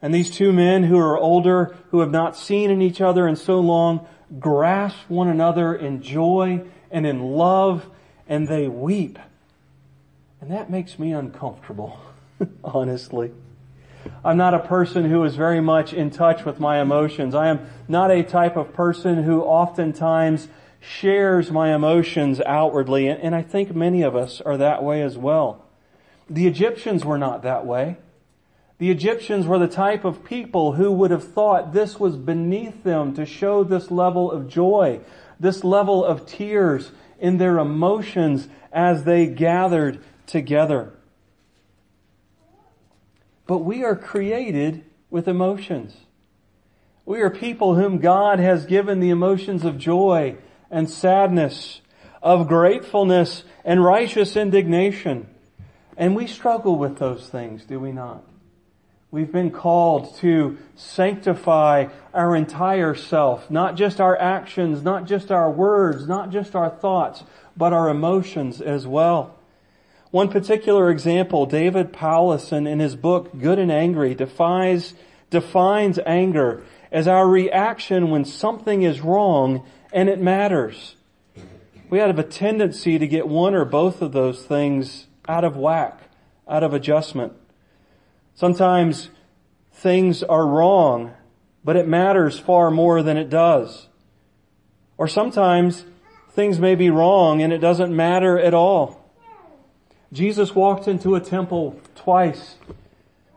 And 0.00 0.14
these 0.14 0.30
two 0.30 0.52
men 0.52 0.84
who 0.84 0.96
are 0.96 1.18
older, 1.18 1.76
who 1.90 1.98
have 1.98 2.12
not 2.12 2.36
seen 2.36 2.70
in 2.70 2.80
each 2.80 3.00
other 3.00 3.26
in 3.26 3.34
so 3.34 3.58
long, 3.58 4.06
grasp 4.38 5.10
one 5.10 5.26
another 5.26 5.74
in 5.74 6.02
joy 6.02 6.64
and 6.92 7.04
in 7.04 7.20
love 7.20 7.90
and 8.28 8.46
they 8.46 8.68
weep. 8.68 9.18
And 10.40 10.52
that 10.52 10.70
makes 10.70 11.00
me 11.00 11.12
uncomfortable, 11.12 11.98
honestly. 12.62 13.32
I'm 14.24 14.36
not 14.36 14.54
a 14.54 14.60
person 14.60 15.10
who 15.10 15.24
is 15.24 15.36
very 15.36 15.60
much 15.60 15.92
in 15.92 16.10
touch 16.10 16.44
with 16.44 16.60
my 16.60 16.80
emotions. 16.80 17.34
I 17.34 17.48
am 17.48 17.66
not 17.88 18.10
a 18.10 18.22
type 18.22 18.56
of 18.56 18.72
person 18.72 19.22
who 19.22 19.42
oftentimes 19.42 20.48
shares 20.80 21.50
my 21.50 21.74
emotions 21.74 22.40
outwardly, 22.44 23.08
and 23.08 23.34
I 23.34 23.42
think 23.42 23.74
many 23.74 24.02
of 24.02 24.14
us 24.14 24.40
are 24.40 24.56
that 24.56 24.82
way 24.82 25.02
as 25.02 25.16
well. 25.16 25.64
The 26.28 26.46
Egyptians 26.46 27.04
were 27.04 27.18
not 27.18 27.42
that 27.42 27.66
way. 27.66 27.98
The 28.78 28.90
Egyptians 28.90 29.46
were 29.46 29.58
the 29.58 29.68
type 29.68 30.04
of 30.04 30.24
people 30.24 30.72
who 30.72 30.92
would 30.92 31.10
have 31.10 31.24
thought 31.24 31.72
this 31.72 31.98
was 31.98 32.16
beneath 32.16 32.84
them 32.84 33.14
to 33.14 33.24
show 33.24 33.64
this 33.64 33.90
level 33.90 34.30
of 34.30 34.48
joy, 34.48 35.00
this 35.40 35.64
level 35.64 36.04
of 36.04 36.26
tears 36.26 36.92
in 37.18 37.38
their 37.38 37.58
emotions 37.58 38.48
as 38.72 39.04
they 39.04 39.26
gathered 39.26 39.98
together. 40.26 40.92
But 43.46 43.58
we 43.58 43.84
are 43.84 43.96
created 43.96 44.84
with 45.10 45.28
emotions. 45.28 45.96
We 47.04 47.20
are 47.20 47.30
people 47.30 47.76
whom 47.76 47.98
God 47.98 48.40
has 48.40 48.66
given 48.66 48.98
the 48.98 49.10
emotions 49.10 49.64
of 49.64 49.78
joy 49.78 50.36
and 50.70 50.90
sadness, 50.90 51.80
of 52.20 52.48
gratefulness 52.48 53.44
and 53.64 53.84
righteous 53.84 54.36
indignation. 54.36 55.28
And 55.96 56.16
we 56.16 56.26
struggle 56.26 56.76
with 56.76 56.98
those 56.98 57.28
things, 57.28 57.64
do 57.64 57.78
we 57.78 57.92
not? 57.92 58.24
We've 59.12 59.30
been 59.30 59.52
called 59.52 60.16
to 60.16 60.58
sanctify 60.74 61.86
our 62.12 62.34
entire 62.34 62.96
self, 62.96 63.50
not 63.50 63.76
just 63.76 64.00
our 64.00 64.18
actions, 64.18 64.82
not 64.82 65.06
just 65.06 65.30
our 65.30 65.50
words, 65.50 66.08
not 66.08 66.30
just 66.30 66.56
our 66.56 66.68
thoughts, 66.68 67.22
but 67.56 67.72
our 67.72 67.88
emotions 67.88 68.60
as 68.60 68.86
well. 68.86 69.35
One 70.10 70.28
particular 70.28 70.90
example, 70.90 71.46
David 71.46 71.92
Powlison 71.92 72.68
in 72.68 72.78
his 72.78 72.94
book 72.94 73.38
Good 73.38 73.58
and 73.58 73.72
Angry 73.72 74.14
defies, 74.14 74.94
defines 75.30 75.98
anger 76.06 76.62
as 76.92 77.08
our 77.08 77.28
reaction 77.28 78.10
when 78.10 78.24
something 78.24 78.82
is 78.82 79.00
wrong 79.00 79.66
and 79.92 80.08
it 80.08 80.20
matters. 80.20 80.94
We 81.90 81.98
have 81.98 82.18
a 82.18 82.22
tendency 82.22 82.98
to 82.98 83.06
get 83.06 83.28
one 83.28 83.54
or 83.54 83.64
both 83.64 84.00
of 84.02 84.12
those 84.12 84.44
things 84.44 85.06
out 85.28 85.44
of 85.44 85.56
whack, 85.56 86.00
out 86.48 86.62
of 86.62 86.72
adjustment. 86.72 87.32
Sometimes 88.34 89.10
things 89.72 90.22
are 90.22 90.46
wrong, 90.46 91.14
but 91.64 91.76
it 91.76 91.88
matters 91.88 92.38
far 92.38 92.70
more 92.70 93.02
than 93.02 93.16
it 93.16 93.28
does. 93.28 93.88
Or 94.98 95.08
sometimes 95.08 95.84
things 96.30 96.58
may 96.58 96.74
be 96.74 96.90
wrong 96.90 97.42
and 97.42 97.52
it 97.52 97.58
doesn't 97.58 97.94
matter 97.94 98.38
at 98.38 98.54
all. 98.54 99.05
Jesus 100.16 100.54
walked 100.54 100.88
into 100.88 101.14
a 101.14 101.20
temple 101.20 101.78
twice, 101.94 102.56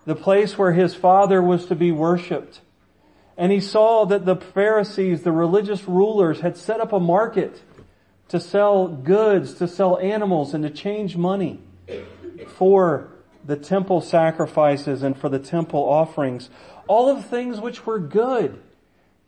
the 0.05 0.15
place 0.15 0.57
where 0.57 0.71
his 0.71 0.95
father 0.95 1.41
was 1.41 1.65
to 1.65 1.75
be 1.75 1.91
worshiped. 1.91 2.61
And 3.37 3.51
he 3.51 3.59
saw 3.59 4.05
that 4.05 4.25
the 4.25 4.37
Pharisees, 4.37 5.23
the 5.23 5.33
religious 5.33 5.89
rulers, 5.89 6.39
had 6.39 6.55
set 6.55 6.79
up 6.79 6.93
a 6.93 6.99
market 6.99 7.61
to 8.29 8.39
sell 8.39 8.87
goods, 8.87 9.55
to 9.55 9.67
sell 9.67 9.97
animals, 9.99 10.53
and 10.53 10.63
to 10.63 10.69
change 10.69 11.17
money 11.17 11.59
for 12.47 13.09
the 13.45 13.57
temple 13.57 13.99
sacrifices 13.99 15.03
and 15.03 15.17
for 15.17 15.27
the 15.27 15.39
temple 15.39 15.81
offerings. 15.81 16.49
All 16.87 17.09
of 17.09 17.25
things 17.25 17.59
which 17.59 17.85
were 17.85 17.99
good. 17.99 18.61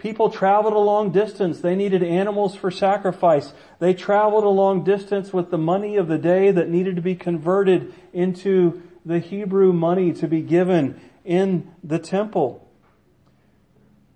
People 0.01 0.31
traveled 0.31 0.73
a 0.73 0.79
long 0.79 1.11
distance. 1.11 1.59
They 1.59 1.75
needed 1.75 2.01
animals 2.01 2.55
for 2.55 2.71
sacrifice. 2.71 3.53
They 3.77 3.93
traveled 3.93 4.43
a 4.43 4.49
long 4.49 4.83
distance 4.83 5.31
with 5.31 5.51
the 5.51 5.59
money 5.59 5.95
of 5.95 6.07
the 6.07 6.17
day 6.17 6.49
that 6.49 6.69
needed 6.69 6.95
to 6.95 7.03
be 7.03 7.13
converted 7.13 7.93
into 8.11 8.81
the 9.05 9.19
Hebrew 9.19 9.71
money 9.71 10.11
to 10.13 10.27
be 10.27 10.41
given 10.41 10.99
in 11.23 11.71
the 11.83 11.99
temple. 11.99 12.67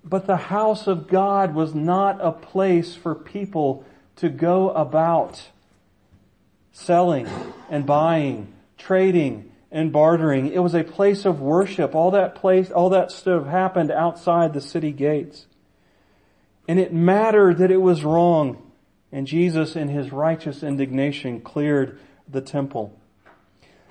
But 0.04 0.26
the 0.26 0.38
house 0.38 0.88
of 0.88 1.08
God 1.08 1.54
was 1.54 1.76
not 1.76 2.18
a 2.20 2.32
place 2.32 2.96
for 2.96 3.14
people 3.14 3.86
to 4.16 4.30
go 4.30 4.72
about 4.72 5.50
selling 6.72 7.28
and 7.70 7.86
buying, 7.86 8.52
trading 8.80 9.52
and 9.72 9.92
bartering. 9.92 10.52
It 10.52 10.64
was 10.64 10.74
a 10.74 10.84
place 10.84 11.26
of 11.26 11.42
worship. 11.42 11.94
All 11.94 12.10
that 12.10 12.34
place, 12.34 12.72
all 12.72 12.90
that 12.90 13.12
stuff 13.12 13.46
happened 13.46 13.92
outside 13.92 14.56
the 14.56 14.62
city 14.62 14.92
gates. 14.92 15.46
And 16.68 16.80
it 16.80 16.94
mattered 16.94 17.58
that 17.60 17.72
it 17.72 17.82
was 17.82 18.04
wrong. 18.04 18.72
And 19.12 19.28
Jesus 19.28 19.76
in 19.76 19.90
his 19.90 20.12
righteous 20.12 20.64
indignation 20.64 21.42
cleared 21.42 22.00
the 22.28 22.42
temple. 22.42 23.00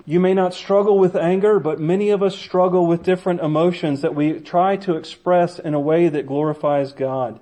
You 0.06 0.20
may 0.20 0.34
not 0.34 0.52
struggle 0.52 0.98
with 0.98 1.16
anger, 1.16 1.58
but 1.58 1.80
many 1.80 2.10
of 2.10 2.22
us 2.22 2.36
struggle 2.36 2.86
with 2.86 3.02
different 3.02 3.40
emotions 3.40 4.02
that 4.02 4.14
we 4.14 4.38
try 4.40 4.76
to 4.78 4.96
express 4.96 5.58
in 5.58 5.72
a 5.72 5.80
way 5.80 6.08
that 6.10 6.26
glorifies 6.26 6.92
God. 6.92 7.40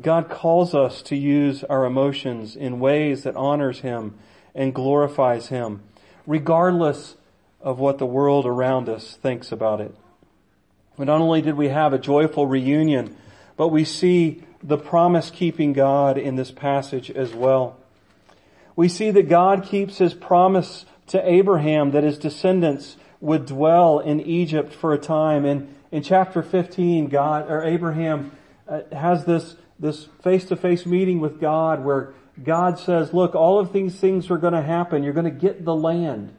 God 0.00 0.28
calls 0.28 0.74
us 0.74 1.02
to 1.02 1.16
use 1.16 1.64
our 1.64 1.84
emotions 1.84 2.54
in 2.54 2.78
ways 2.78 3.24
that 3.24 3.34
honors 3.34 3.80
Him 3.80 4.14
and 4.54 4.72
glorifies 4.72 5.48
Him, 5.48 5.82
regardless 6.26 7.16
of 7.60 7.80
what 7.80 7.98
the 7.98 8.06
world 8.06 8.46
around 8.46 8.88
us 8.88 9.16
thinks 9.16 9.50
about 9.50 9.80
it. 9.80 9.92
But 10.96 11.08
not 11.08 11.20
only 11.20 11.42
did 11.42 11.56
we 11.56 11.68
have 11.68 11.92
a 11.92 11.98
joyful 11.98 12.46
reunion, 12.46 13.16
but 13.58 13.68
we 13.68 13.84
see 13.84 14.42
the 14.62 14.78
promise 14.78 15.30
keeping 15.30 15.74
God 15.74 16.16
in 16.16 16.36
this 16.36 16.50
passage 16.50 17.10
as 17.10 17.34
well. 17.34 17.76
We 18.74 18.88
see 18.88 19.10
that 19.10 19.28
God 19.28 19.64
keeps 19.64 19.98
His 19.98 20.14
promise 20.14 20.86
to 21.08 21.28
Abraham 21.28 21.90
that 21.90 22.04
his 22.04 22.18
descendants 22.18 22.96
would 23.20 23.46
dwell 23.46 23.98
in 23.98 24.20
Egypt 24.20 24.72
for 24.72 24.92
a 24.92 24.98
time. 24.98 25.44
And 25.44 25.74
in 25.90 26.02
chapter 26.02 26.42
15, 26.42 27.08
God, 27.08 27.50
or 27.50 27.64
Abraham 27.64 28.32
uh, 28.68 28.82
has 28.92 29.24
this, 29.24 29.56
this 29.78 30.06
face-to-face 30.22 30.86
meeting 30.86 31.20
with 31.20 31.40
God 31.40 31.84
where 31.84 32.14
God 32.42 32.78
says, 32.78 33.12
look, 33.12 33.34
all 33.34 33.58
of 33.58 33.72
these 33.72 33.96
things 33.96 34.30
are 34.30 34.38
going 34.38 34.52
to 34.52 34.62
happen. 34.62 35.02
You're 35.02 35.14
going 35.14 35.24
to 35.24 35.30
get 35.30 35.64
the 35.64 35.74
land. 35.74 36.34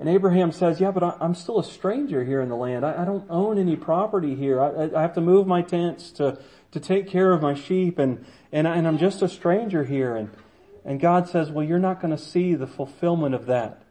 And 0.00 0.08
Abraham 0.08 0.50
says, 0.50 0.80
yeah, 0.80 0.92
but 0.92 1.18
I'm 1.20 1.34
still 1.34 1.58
a 1.58 1.64
stranger 1.64 2.24
here 2.24 2.40
in 2.40 2.48
the 2.48 2.56
land. 2.56 2.86
I, 2.86 3.04
don't 3.04 3.26
own 3.28 3.58
any 3.58 3.76
property 3.76 4.34
here. 4.34 4.58
I, 4.58 4.98
I, 4.98 5.02
have 5.02 5.12
to 5.12 5.20
move 5.20 5.46
my 5.46 5.60
tents 5.60 6.10
to, 6.12 6.38
to 6.70 6.80
take 6.80 7.06
care 7.06 7.34
of 7.34 7.42
my 7.42 7.52
sheep 7.52 7.98
and, 7.98 8.24
and, 8.50 8.66
and 8.66 8.88
I'm 8.88 8.96
just 8.96 9.20
a 9.20 9.28
stranger 9.28 9.84
here. 9.84 10.16
And, 10.16 10.30
and 10.86 11.00
God 11.00 11.28
says, 11.28 11.50
well, 11.50 11.66
you're 11.66 11.78
not 11.78 12.00
going 12.00 12.16
to 12.16 12.22
see 12.22 12.54
the 12.54 12.66
fulfillment 12.66 13.34
of 13.34 13.44
that. 13.44 13.82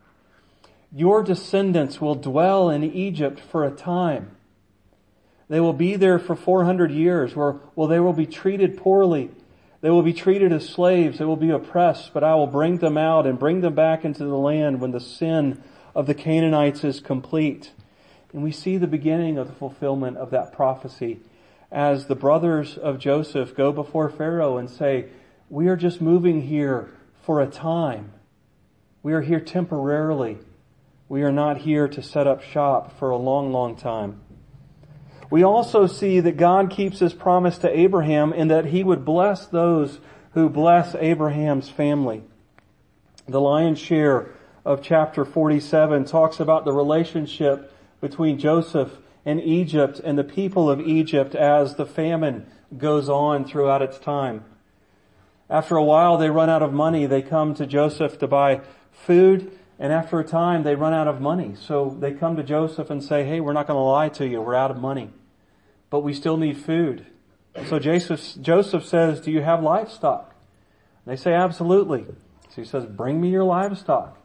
Your 0.92 1.22
descendants 1.22 2.02
will 2.02 2.16
dwell 2.16 2.72
in 2.72 2.84
Egypt 2.84 3.40
for 3.40 3.64
a 3.64 3.70
time. 3.70 4.36
They 5.48 5.60
will 5.60 5.74
be 5.74 5.96
there 5.96 6.18
for 6.18 6.36
400 6.36 6.90
years 6.90 7.36
where, 7.36 7.58
well, 7.76 7.88
they 7.88 8.00
will 8.00 8.14
be 8.14 8.26
treated 8.26 8.78
poorly. 8.78 9.30
They 9.82 9.92
will 9.92 10.02
be 10.02 10.14
treated 10.14 10.52
as 10.54 10.68
slaves. 10.68 11.20
They 11.20 11.26
will 11.26 11.36
be 11.36 11.52
oppressed, 11.52 12.16
but 12.16 12.24
I 12.24 12.34
will 12.34 12.48
bring 12.48 12.80
them 12.80 12.98
out 12.98 13.28
and 13.28 13.38
bring 13.38 13.62
them 13.62 13.76
back 13.76 14.04
into 14.04 14.24
the 14.24 14.38
land 14.38 14.82
when 14.82 14.90
the 14.90 15.00
sin 15.00 15.62
of 15.96 16.08
the 16.08 16.14
Canaanites 16.14 16.84
is 16.84 17.00
complete. 17.00 17.72
And 18.34 18.44
we 18.44 18.52
see 18.52 18.78
the 18.78 18.88
beginning 18.88 19.38
of 19.38 19.48
the 19.48 19.54
fulfillment 19.54 20.18
of 20.18 20.32
that 20.32 20.54
prophecy 20.54 21.20
as 21.72 22.08
the 22.08 22.16
brothers 22.16 22.78
of 22.78 23.00
Joseph 23.00 23.56
go 23.56 23.72
before 23.72 24.10
Pharaoh 24.10 24.58
and 24.58 24.70
say, 24.70 25.08
we 25.50 25.68
are 25.68 25.76
just 25.76 26.02
moving 26.02 26.42
here 26.44 26.92
for 27.24 27.42
a 27.42 27.48
time. 27.48 28.12
We 29.02 29.14
are 29.14 29.22
here 29.22 29.40
temporarily. 29.40 30.38
We 31.08 31.24
are 31.24 31.32
not 31.32 31.60
here 31.60 31.88
to 31.88 32.04
set 32.04 32.28
up 32.28 32.44
shop 32.44 32.98
for 33.00 33.10
a 33.10 33.18
long, 33.18 33.52
long 33.52 33.76
time. 33.76 34.22
We 35.32 35.44
also 35.44 35.86
see 35.88 36.20
that 36.20 36.38
God 36.38 36.72
keeps 36.72 37.00
his 37.00 37.14
promise 37.14 37.60
to 37.60 37.80
Abraham 37.80 38.34
in 38.34 38.48
that 38.48 38.66
he 38.66 38.84
would 38.84 39.06
bless 39.06 39.46
those 39.46 40.00
who 40.34 40.50
bless 40.50 40.96
Abraham's 40.96 41.70
family. 41.70 42.24
The 43.28 43.42
lion's 43.42 43.80
share 43.80 44.30
of 44.70 44.84
chapter 44.84 45.26
47 45.26 46.06
talks 46.06 46.40
about 46.40 46.64
the 46.64 46.72
relationship 46.72 47.74
between 48.02 48.38
Joseph 48.38 49.00
and 49.26 49.42
Egypt 49.42 50.00
and 50.04 50.16
the 50.16 50.24
people 50.24 50.70
of 50.70 50.80
Egypt 50.80 51.34
as 51.34 51.74
the 51.74 51.88
famine 51.88 52.46
goes 52.78 53.10
on 53.10 53.46
throughout 53.46 53.82
its 53.82 53.98
time. 53.98 54.46
After 55.50 55.76
a 55.76 55.84
while, 55.84 56.20
they 56.20 56.30
run 56.30 56.52
out 56.52 56.62
of 56.62 56.72
money. 56.72 57.08
They 57.08 57.24
come 57.24 57.56
to 57.56 57.66
Joseph 57.66 58.20
to 58.20 58.28
buy 58.28 58.62
food, 58.92 59.52
and 59.80 59.92
after 59.92 60.20
a 60.20 60.24
time, 60.24 60.62
they 60.62 60.76
run 60.76 60.94
out 60.94 61.08
of 61.08 61.20
money. 61.20 61.56
So 61.60 61.98
they 62.00 62.12
come 62.12 62.36
to 62.36 62.44
Joseph 62.44 62.92
and 62.92 63.04
say, 63.04 63.24
Hey, 63.24 63.40
we're 63.40 63.54
not 63.54 63.66
going 63.66 63.76
to 63.76 63.82
lie 63.82 64.10
to 64.10 64.28
you. 64.28 64.40
We're 64.40 64.54
out 64.54 64.70
of 64.70 64.78
money, 64.78 65.10
but 65.90 66.02
we 66.02 66.14
still 66.14 66.38
need 66.38 66.58
food. 66.58 67.08
So 67.66 67.80
Joseph, 67.80 68.40
Joseph 68.40 68.86
says, 68.86 69.20
Do 69.20 69.32
you 69.32 69.42
have 69.42 69.64
livestock? 69.64 70.36
they 71.08 71.16
say, 71.16 71.34
Absolutely. 71.34 72.06
So 72.50 72.62
he 72.62 72.66
says, 72.66 72.86
Bring 72.86 73.20
me 73.20 73.30
your 73.30 73.46
livestock. 73.46 74.18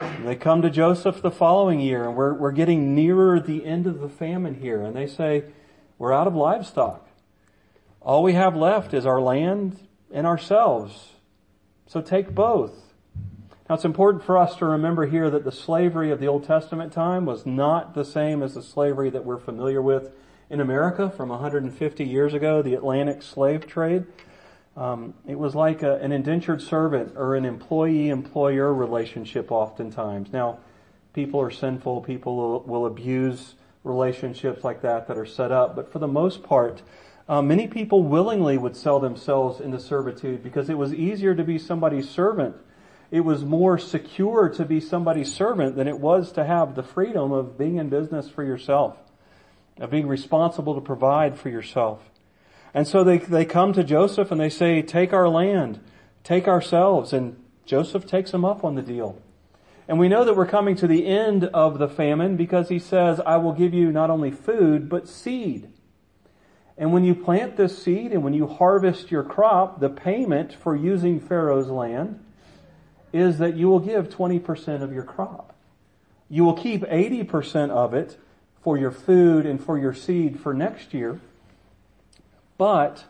They 0.00 0.34
come 0.36 0.62
to 0.62 0.70
Joseph 0.70 1.20
the 1.20 1.30
following 1.30 1.80
year, 1.80 2.04
and 2.04 2.16
we're, 2.16 2.32
we're 2.34 2.52
getting 2.52 2.94
nearer 2.94 3.38
the 3.38 3.64
end 3.66 3.86
of 3.86 4.00
the 4.00 4.08
famine 4.08 4.54
here, 4.54 4.82
and 4.82 4.96
they 4.96 5.06
say, 5.06 5.44
We're 5.98 6.12
out 6.12 6.26
of 6.26 6.34
livestock. 6.34 7.06
All 8.00 8.22
we 8.22 8.32
have 8.32 8.56
left 8.56 8.94
is 8.94 9.04
our 9.04 9.20
land 9.20 9.78
and 10.10 10.26
ourselves. 10.26 11.10
So 11.86 12.00
take 12.00 12.34
both. 12.34 12.72
Now 13.68 13.74
it's 13.74 13.84
important 13.84 14.24
for 14.24 14.38
us 14.38 14.56
to 14.56 14.64
remember 14.66 15.06
here 15.06 15.30
that 15.30 15.44
the 15.44 15.52
slavery 15.52 16.10
of 16.10 16.18
the 16.18 16.26
Old 16.26 16.44
Testament 16.44 16.92
time 16.92 17.26
was 17.26 17.44
not 17.44 17.94
the 17.94 18.04
same 18.04 18.42
as 18.42 18.54
the 18.54 18.62
slavery 18.62 19.10
that 19.10 19.24
we're 19.24 19.38
familiar 19.38 19.82
with 19.82 20.12
in 20.48 20.60
America 20.60 21.10
from 21.10 21.28
150 21.28 22.04
years 22.04 22.34
ago, 22.34 22.62
the 22.62 22.74
Atlantic 22.74 23.22
slave 23.22 23.66
trade. 23.66 24.06
Um, 24.80 25.12
it 25.28 25.38
was 25.38 25.54
like 25.54 25.82
a, 25.82 25.96
an 25.96 26.10
indentured 26.10 26.62
servant 26.62 27.12
or 27.14 27.36
an 27.36 27.44
employee-employer 27.44 28.72
relationship 28.72 29.52
oftentimes. 29.52 30.32
Now, 30.32 30.60
people 31.12 31.38
are 31.38 31.50
sinful, 31.50 32.00
people 32.00 32.34
will, 32.34 32.60
will 32.62 32.86
abuse 32.86 33.56
relationships 33.84 34.64
like 34.64 34.80
that 34.80 35.06
that 35.08 35.18
are 35.18 35.26
set 35.26 35.52
up, 35.52 35.76
but 35.76 35.92
for 35.92 35.98
the 35.98 36.08
most 36.08 36.42
part, 36.42 36.80
uh, 37.28 37.42
many 37.42 37.68
people 37.68 38.02
willingly 38.02 38.56
would 38.56 38.74
sell 38.74 38.98
themselves 38.98 39.60
into 39.60 39.78
servitude 39.78 40.42
because 40.42 40.70
it 40.70 40.78
was 40.78 40.94
easier 40.94 41.34
to 41.34 41.44
be 41.44 41.58
somebody's 41.58 42.08
servant. 42.08 42.56
It 43.10 43.20
was 43.20 43.44
more 43.44 43.76
secure 43.76 44.48
to 44.48 44.64
be 44.64 44.80
somebody's 44.80 45.30
servant 45.30 45.76
than 45.76 45.88
it 45.88 46.00
was 46.00 46.32
to 46.32 46.44
have 46.44 46.74
the 46.74 46.82
freedom 46.82 47.32
of 47.32 47.58
being 47.58 47.76
in 47.76 47.90
business 47.90 48.30
for 48.30 48.42
yourself, 48.42 48.96
of 49.78 49.90
being 49.90 50.06
responsible 50.06 50.74
to 50.74 50.80
provide 50.80 51.38
for 51.38 51.50
yourself. 51.50 52.00
And 52.72 52.86
so 52.86 53.02
they, 53.02 53.18
they 53.18 53.44
come 53.44 53.72
to 53.72 53.82
Joseph 53.82 54.30
and 54.30 54.40
they 54.40 54.48
say, 54.48 54.82
take 54.82 55.12
our 55.12 55.28
land, 55.28 55.80
take 56.22 56.46
ourselves. 56.46 57.12
And 57.12 57.42
Joseph 57.64 58.06
takes 58.06 58.30
them 58.30 58.44
up 58.44 58.64
on 58.64 58.74
the 58.74 58.82
deal. 58.82 59.20
And 59.88 59.98
we 59.98 60.08
know 60.08 60.24
that 60.24 60.36
we're 60.36 60.46
coming 60.46 60.76
to 60.76 60.86
the 60.86 61.06
end 61.06 61.44
of 61.46 61.78
the 61.78 61.88
famine 61.88 62.36
because 62.36 62.68
he 62.68 62.78
says, 62.78 63.20
I 63.26 63.38
will 63.38 63.52
give 63.52 63.74
you 63.74 63.90
not 63.90 64.08
only 64.08 64.30
food, 64.30 64.88
but 64.88 65.08
seed. 65.08 65.68
And 66.78 66.92
when 66.92 67.04
you 67.04 67.14
plant 67.14 67.56
this 67.56 67.82
seed 67.82 68.12
and 68.12 68.22
when 68.22 68.32
you 68.32 68.46
harvest 68.46 69.10
your 69.10 69.24
crop, 69.24 69.80
the 69.80 69.90
payment 69.90 70.54
for 70.54 70.76
using 70.76 71.20
Pharaoh's 71.20 71.68
land 71.68 72.24
is 73.12 73.38
that 73.38 73.56
you 73.56 73.68
will 73.68 73.80
give 73.80 74.08
20% 74.08 74.80
of 74.82 74.92
your 74.92 75.02
crop. 75.02 75.54
You 76.28 76.44
will 76.44 76.54
keep 76.54 76.82
80% 76.82 77.70
of 77.70 77.92
it 77.92 78.16
for 78.62 78.78
your 78.78 78.92
food 78.92 79.44
and 79.44 79.62
for 79.62 79.76
your 79.76 79.92
seed 79.92 80.38
for 80.38 80.54
next 80.54 80.94
year, 80.94 81.20
but 82.60 83.04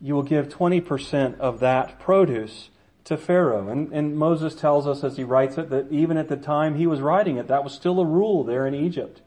you 0.00 0.14
will 0.14 0.22
give 0.22 0.48
20% 0.48 1.40
of 1.40 1.58
that 1.58 1.98
produce 1.98 2.70
to 3.02 3.16
Pharaoh. 3.16 3.68
And, 3.68 3.92
and 3.92 4.16
Moses 4.16 4.54
tells 4.54 4.86
us 4.86 5.02
as 5.02 5.16
he 5.16 5.24
writes 5.24 5.58
it 5.58 5.70
that 5.70 5.90
even 5.90 6.16
at 6.16 6.28
the 6.28 6.36
time 6.36 6.76
he 6.76 6.86
was 6.86 7.00
writing 7.00 7.36
it, 7.36 7.48
that 7.48 7.64
was 7.64 7.74
still 7.74 7.98
a 7.98 8.04
rule 8.04 8.44
there 8.44 8.64
in 8.64 8.76
Egypt. 8.76 9.22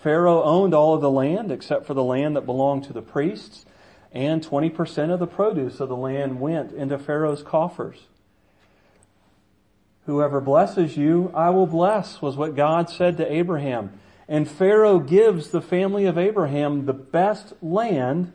Pharaoh 0.00 0.44
owned 0.44 0.72
all 0.72 0.94
of 0.94 1.00
the 1.00 1.10
land 1.10 1.50
except 1.50 1.84
for 1.84 1.94
the 1.94 2.04
land 2.04 2.36
that 2.36 2.46
belonged 2.46 2.84
to 2.84 2.92
the 2.92 3.02
priests, 3.02 3.66
and 4.12 4.40
20% 4.40 5.12
of 5.12 5.18
the 5.18 5.26
produce 5.26 5.80
of 5.80 5.88
the 5.88 5.96
land 5.96 6.40
went 6.40 6.70
into 6.70 6.96
Pharaoh's 6.96 7.42
coffers. 7.42 8.06
Whoever 10.06 10.40
blesses 10.40 10.96
you, 10.96 11.32
I 11.34 11.50
will 11.50 11.66
bless, 11.66 12.22
was 12.22 12.36
what 12.36 12.54
God 12.54 12.88
said 12.88 13.16
to 13.16 13.32
Abraham. 13.32 13.98
And 14.28 14.48
Pharaoh 14.48 15.00
gives 15.00 15.48
the 15.48 15.60
family 15.60 16.06
of 16.06 16.16
Abraham 16.16 16.86
the 16.86 16.92
best 16.92 17.54
land 17.60 18.32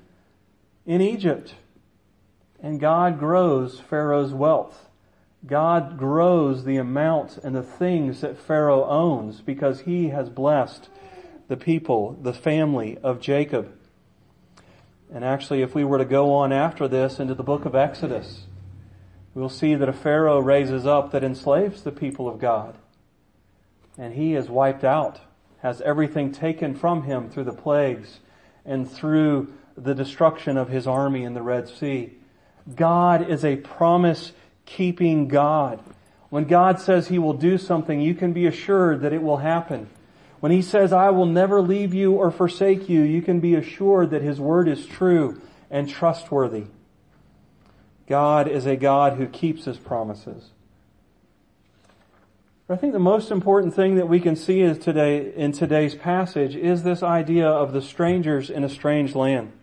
in 0.88 1.02
Egypt. 1.02 1.54
And 2.60 2.80
God 2.80 3.20
grows 3.20 3.80
Pharaoh's 3.80 4.34
wealth. 4.34 4.90
God 5.46 6.00
grows 6.00 6.64
the 6.64 6.78
amount 6.78 7.38
and 7.38 7.56
the 7.56 7.62
things 7.62 8.22
that 8.22 8.40
Pharaoh 8.40 8.86
owns 8.86 9.42
because 9.42 9.82
he 9.82 10.10
has 10.10 10.30
blessed 10.30 10.90
the 11.48 11.58
people, 11.58 12.18
the 12.22 12.34
family 12.34 12.98
of 13.04 13.22
Jacob. 13.22 13.72
And 15.14 15.24
actually, 15.24 15.62
if 15.62 15.76
we 15.76 15.84
were 15.84 16.00
to 16.00 16.06
go 16.06 16.34
on 16.34 16.52
after 16.52 16.88
this 16.88 17.20
into 17.20 17.36
the 17.36 17.44
book 17.44 17.66
of 17.66 17.76
Exodus, 17.76 18.48
we'll 19.34 19.48
see 19.48 19.76
that 19.76 19.88
a 19.88 19.94
Pharaoh 19.94 20.40
raises 20.40 20.86
up 20.86 21.12
that 21.12 21.24
enslaves 21.24 21.84
the 21.84 21.92
people 21.92 22.28
of 22.28 22.40
God. 22.40 22.78
And 23.98 24.16
he 24.16 24.36
is 24.36 24.50
wiped 24.50 24.84
out, 24.84 25.22
has 25.62 25.80
everything 25.82 26.32
taken 26.32 26.76
from 26.76 27.04
him 27.04 27.30
through 27.30 27.46
the 27.46 27.54
plagues, 27.54 28.20
and 28.66 28.90
through 28.90 29.54
the 29.78 29.94
destruction 29.94 30.58
of 30.58 30.70
his 30.70 30.88
army 30.88 31.24
in 31.24 31.34
the 31.34 31.42
Red 31.42 31.70
Sea. 31.70 32.14
God 32.76 33.30
is 33.30 33.46
a 33.46 33.56
promise 33.56 34.34
keeping 34.66 35.28
God. 35.28 35.80
When 36.30 36.46
God 36.46 36.80
says 36.80 37.08
he 37.08 37.20
will 37.20 37.34
do 37.34 37.58
something, 37.58 38.02
you 38.02 38.14
can 38.14 38.34
be 38.34 38.48
assured 38.48 39.02
that 39.02 39.14
it 39.14 39.22
will 39.22 39.38
happen. 39.38 39.90
When 40.40 40.52
he 40.52 40.62
says, 40.62 40.92
I 40.92 41.10
will 41.12 41.26
never 41.26 41.62
leave 41.62 41.94
you 41.94 42.14
or 42.14 42.32
forsake 42.32 42.90
you, 42.90 43.02
you 43.02 43.22
can 43.22 43.40
be 43.40 43.56
assured 43.56 44.12
that 44.12 44.22
his 44.22 44.40
word 44.40 44.68
is 44.68 44.86
true 44.86 45.42
and 45.72 45.90
trustworthy. 45.90 46.66
God 48.08 48.48
is 48.48 48.66
a 48.66 48.76
God 48.76 49.18
who 49.18 49.28
keeps 49.28 49.66
his 49.66 49.78
promises. 49.78 50.52
I 52.70 52.76
think 52.76 52.92
the 52.92 53.00
most 53.00 53.32
important 53.32 53.74
thing 53.74 53.96
that 53.96 54.10
we 54.10 54.20
can 54.20 54.36
see 54.36 54.60
is 54.60 54.78
today, 54.78 55.34
in 55.34 55.54
today's 55.54 55.96
passage 55.96 56.56
is 56.56 56.84
this 56.84 57.02
idea 57.02 57.48
of 57.48 57.72
the 57.72 57.82
strangers 57.82 58.50
in 58.50 58.66
a 58.66 58.70
strange 58.70 59.16
land. 59.16 59.54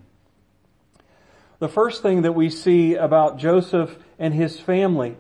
The 1.58 1.68
first 1.68 2.02
thing 2.02 2.22
that 2.22 2.32
we 2.32 2.50
see 2.50 2.94
about 2.94 3.38
Joseph 3.38 3.96
and 4.18 4.34
his 4.34 4.58
family 4.58 5.16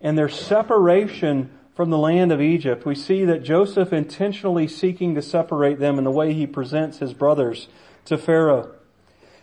and 0.00 0.16
their 0.16 0.28
separation 0.28 1.50
from 1.74 1.90
the 1.90 1.98
land 1.98 2.32
of 2.32 2.40
Egypt, 2.40 2.86
we 2.86 2.94
see 2.94 3.24
that 3.24 3.42
Joseph 3.42 3.92
intentionally 3.92 4.68
seeking 4.68 5.14
to 5.14 5.22
separate 5.22 5.78
them 5.78 5.98
in 5.98 6.04
the 6.04 6.10
way 6.10 6.32
he 6.32 6.46
presents 6.46 6.98
his 6.98 7.12
brothers 7.12 7.68
to 8.06 8.16
Pharaoh. 8.16 8.72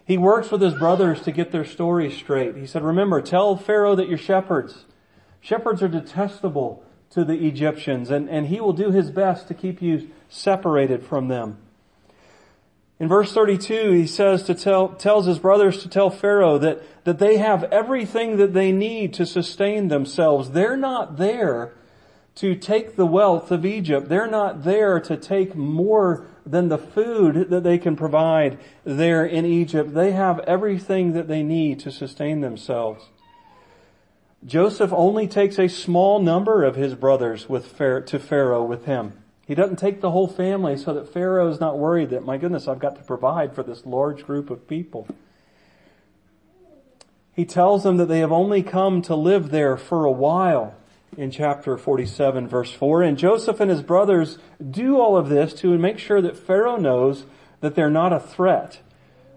He 0.06 0.17
works 0.17 0.52
with 0.52 0.62
his 0.62 0.73
brothers 0.73 1.21
to 1.21 1.32
get 1.32 1.52
their 1.52 1.65
story 1.65 2.12
straight. 2.12 2.56
He 2.58 2.65
said, 2.65 2.84
remember, 2.84 3.21
tell 3.21 3.56
Pharaoh 3.56 3.95
that 3.95 4.10
you're 4.10 4.17
shepherds. 4.17 4.86
Shepherds 5.39 5.82
are 5.82 5.88
detestable 5.88 6.84
to 7.12 7.23
the 7.23 7.47
Egyptians, 7.47 8.10
and, 8.10 8.30
and 8.30 8.47
he 8.47 8.60
will 8.60 8.73
do 8.73 8.91
his 8.91 9.12
best 9.12 9.47
to 9.47 9.54
keep 9.54 9.82
you 9.82 10.10
separated 10.28 11.06
from 11.06 11.28
them. 11.28 11.58
In 13.03 13.09
verse 13.09 13.33
32, 13.33 13.91
he 13.91 14.07
says 14.07 14.43
to 14.43 14.55
tell, 14.55 14.87
tells 14.87 15.25
his 15.25 15.37
brothers 15.37 15.81
to 15.81 15.89
tell 15.89 16.09
Pharaoh 16.09 16.57
that, 16.59 17.03
that 17.03 17.19
they 17.19 17.35
have 17.35 17.65
everything 17.65 18.37
that 18.37 18.53
they 18.53 18.71
need 18.71 19.13
to 19.15 19.25
sustain 19.25 19.89
themselves. 19.89 20.51
They're 20.51 20.77
not 20.77 21.17
there 21.17 21.73
to 22.35 22.55
take 22.55 22.95
the 22.95 23.05
wealth 23.05 23.51
of 23.51 23.65
Egypt. 23.65 24.07
They're 24.07 24.25
not 24.25 24.63
there 24.63 25.01
to 25.01 25.17
take 25.17 25.53
more 25.53 26.25
than 26.45 26.69
the 26.69 26.77
food 26.77 27.49
that 27.49 27.63
they 27.63 27.77
can 27.77 27.97
provide 27.97 28.57
there 28.85 29.25
in 29.25 29.45
Egypt. 29.45 29.93
They 29.93 30.13
have 30.13 30.39
everything 30.39 31.11
that 31.11 31.27
they 31.27 31.43
need 31.43 31.81
to 31.81 31.91
sustain 31.91 32.39
themselves. 32.39 33.03
Joseph 34.45 34.93
only 34.93 35.27
takes 35.27 35.59
a 35.59 35.67
small 35.67 36.21
number 36.21 36.63
of 36.63 36.77
his 36.77 36.95
brothers 36.95 37.49
with 37.49 37.77
to 37.77 38.17
Pharaoh 38.17 38.63
with 38.63 38.85
him. 38.85 39.22
He 39.45 39.56
doesn't 39.56 39.77
take 39.77 39.99
the 39.99 40.12
whole 40.12 40.27
family 40.27 40.77
so 40.77 40.93
that 40.93 41.12
Pharaoh 41.12 41.49
is 41.49 41.60
not 41.60 41.77
worried 41.77 42.12
that, 42.12 42.23
my 42.23 42.38
goodness, 42.38 42.67
I've 42.67 42.79
got 42.79 42.95
to 42.95 43.03
provide 43.03 43.53
for 43.53 43.63
this 43.63 43.86
large 43.86 44.25
group 44.25 44.49
of 44.49 44.67
people. 44.67 45.08
He 47.34 47.45
tells 47.45 47.84
them 47.84 47.97
that 47.97 48.06
they 48.06 48.19
have 48.19 48.32
only 48.32 48.63
come 48.63 49.01
to 49.03 49.15
live 49.15 49.49
there 49.49 49.75
for 49.75 50.06
a 50.06 50.12
while 50.12 50.75
in 51.17 51.29
chapter 51.32 51.77
47 51.77 52.47
verse 52.47 52.71
4. 52.71 53.03
And 53.03 53.17
Joseph 53.17 53.60
and 53.60 53.69
his 53.69 53.82
brothers 53.82 54.38
do 54.69 54.99
all 54.99 55.17
of 55.17 55.29
this 55.29 55.53
to 55.56 55.77
make 55.77 55.99
sure 55.99 56.21
that 56.21 56.38
Pharaoh 56.38 56.77
knows 56.77 57.25
that 57.60 57.75
they're 57.75 57.89
not 57.89 58.13
a 58.13 58.19
threat 58.19 58.79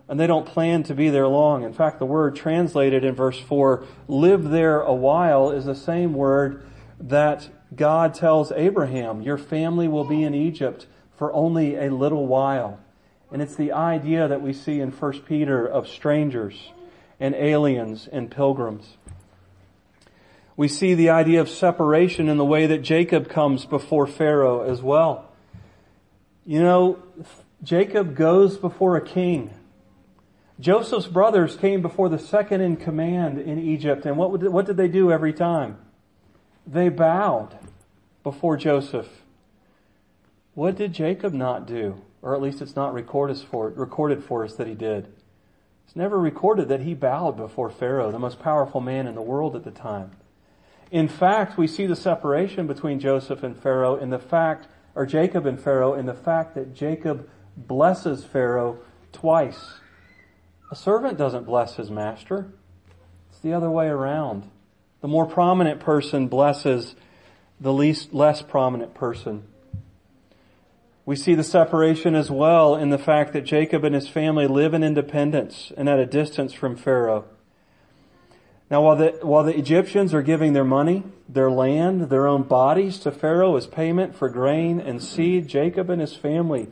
and 0.09 0.21
they 0.21 0.27
don't 0.27 0.47
plan 0.47 0.83
to 0.85 0.95
be 0.95 1.09
there 1.09 1.27
long. 1.27 1.65
In 1.65 1.73
fact, 1.73 1.99
the 1.99 2.07
word 2.07 2.37
translated 2.37 3.03
in 3.03 3.15
verse 3.15 3.41
4, 3.41 3.85
live 4.07 4.45
there 4.45 4.81
a 4.81 4.95
while, 4.95 5.51
is 5.51 5.65
the 5.65 5.75
same 5.75 6.15
word 6.15 6.65
that 7.01 7.49
God 7.75 8.15
tells 8.15 8.53
Abraham, 8.53 9.23
your 9.23 9.39
family 9.39 9.89
will 9.89 10.05
be 10.05 10.23
in 10.23 10.35
Egypt 10.35 10.87
for 11.17 11.33
only 11.33 11.77
a 11.77 11.91
little 11.91 12.27
while. 12.27 12.79
And 13.33 13.43
it's 13.43 13.57
the 13.57 13.73
idea 13.73 14.29
that 14.29 14.41
we 14.41 14.53
see 14.53 14.81
in 14.81 14.93
1 14.93 15.21
Peter 15.23 15.67
of 15.67 15.89
strangers 15.89 16.73
and 17.19 17.35
aliens 17.35 18.09
and 18.11 18.31
pilgrims. 18.31 18.97
We 20.57 20.69
see 20.69 20.95
the 20.95 21.11
idea 21.11 21.41
of 21.41 21.49
separation 21.49 22.29
in 22.29 22.37
the 22.37 22.45
way 22.45 22.67
that 22.67 22.79
Jacob 22.79 23.29
comes 23.29 23.67
before 23.67 24.07
Pharaoh 24.07 24.63
as 24.63 24.81
well. 24.81 25.31
You 26.47 26.63
know, 26.63 27.03
Jacob 27.63 28.15
goes 28.15 28.57
before 28.57 28.97
a 28.97 29.05
king 29.05 29.53
Joseph's 30.59 31.07
brothers 31.07 31.57
came 31.57 31.83
before 31.83 32.09
the 32.09 32.19
second 32.19 32.63
in 32.63 32.77
command 32.77 33.39
in 33.39 33.59
Egypt, 33.59 34.07
and 34.07 34.17
what, 34.17 34.31
what 34.51 34.65
did 34.65 34.77
they 34.77 34.89
do 34.89 35.13
every 35.13 35.33
time? 35.33 35.79
They 36.67 36.89
bowed 36.89 37.59
before 38.23 38.57
Joseph. 38.57 39.23
What 40.55 40.77
did 40.77 40.93
Jacob 40.93 41.33
not 41.33 41.67
do? 41.67 42.03
Or 42.23 42.35
at 42.35 42.43
least 42.43 42.61
it's 42.61 42.75
not 42.75 42.93
recorded 42.93 43.39
for, 43.39 43.69
recorded 43.71 44.25
for 44.25 44.45
us 44.45 44.55
that 44.57 44.67
he 44.67 44.75
did. 44.75 45.13
It's 45.87 45.95
never 45.95 46.19
recorded 46.19 46.69
that 46.69 46.81
he 46.81 46.95
bowed 46.95 47.37
before 47.37 47.71
Pharaoh, 47.71 48.11
the 48.11 48.19
most 48.19 48.41
powerful 48.41 48.81
man 48.81 49.07
in 49.07 49.15
the 49.15 49.23
world 49.23 49.55
at 49.55 49.63
the 49.63 49.71
time. 49.71 50.13
In 50.91 51.09
fact, 51.09 51.57
we 51.57 51.67
see 51.67 51.87
the 51.87 51.95
separation 51.95 52.67
between 52.67 52.99
Joseph 52.99 53.43
and 53.43 53.57
Pharaoh 53.57 53.97
in 53.97 54.11
the 54.11 54.19
fact, 54.19 54.67
or 54.95 55.07
Jacob 55.07 55.47
and 55.47 55.61
Pharaoh, 55.61 55.95
in 55.95 56.07
the 56.07 56.15
fact 56.15 56.55
that 56.55 56.75
Jacob 56.75 57.29
blesses 57.57 58.25
Pharaoh 58.25 58.79
twice 59.13 59.75
a 60.71 60.75
servant 60.75 61.17
doesn't 61.17 61.45
bless 61.45 61.77
his 61.77 61.91
master. 61.91 62.53
It's 63.31 63.39
the 63.39 63.53
other 63.53 63.71
way 63.71 63.87
around. 63.87 64.51
The 65.07 65.13
more 65.13 65.27
prominent 65.27 65.79
person 65.79 66.27
blesses 66.27 66.97
the 67.61 67.73
least, 67.73 68.13
less 68.13 68.43
prominent 68.43 68.93
person. 68.93 69.45
We 71.05 71.15
see 71.15 71.37
the 71.37 71.45
separation 71.45 72.17
as 72.17 72.29
well 72.29 72.75
in 72.75 72.91
the 72.91 72.99
fact 72.99 73.33
that 73.35 73.43
Jacob 73.43 73.85
and 73.85 73.95
his 73.95 74.09
family 74.09 74.49
live 74.49 74.75
in 74.75 74.83
independence 74.83 75.71
and 75.77 75.89
at 75.89 76.01
a 76.01 76.07
distance 76.07 76.53
from 76.53 76.75
Pharaoh. 76.75 77.25
Now 78.69 78.83
while 78.83 78.97
the, 78.97 79.11
while 79.23 79.45
the 79.45 79.57
Egyptians 79.57 80.13
are 80.13 80.23
giving 80.23 80.55
their 80.55 80.65
money, 80.65 81.05
their 81.29 81.53
land, 81.53 82.11
their 82.11 82.27
own 82.27 82.43
bodies 82.43 82.99
to 82.99 83.13
Pharaoh 83.13 83.55
as 83.55 83.69
payment 83.69 84.17
for 84.17 84.29
grain 84.29 84.81
and 84.81 85.01
seed, 85.01 85.47
Jacob 85.47 85.89
and 85.89 86.01
his 86.01 86.17
family 86.17 86.67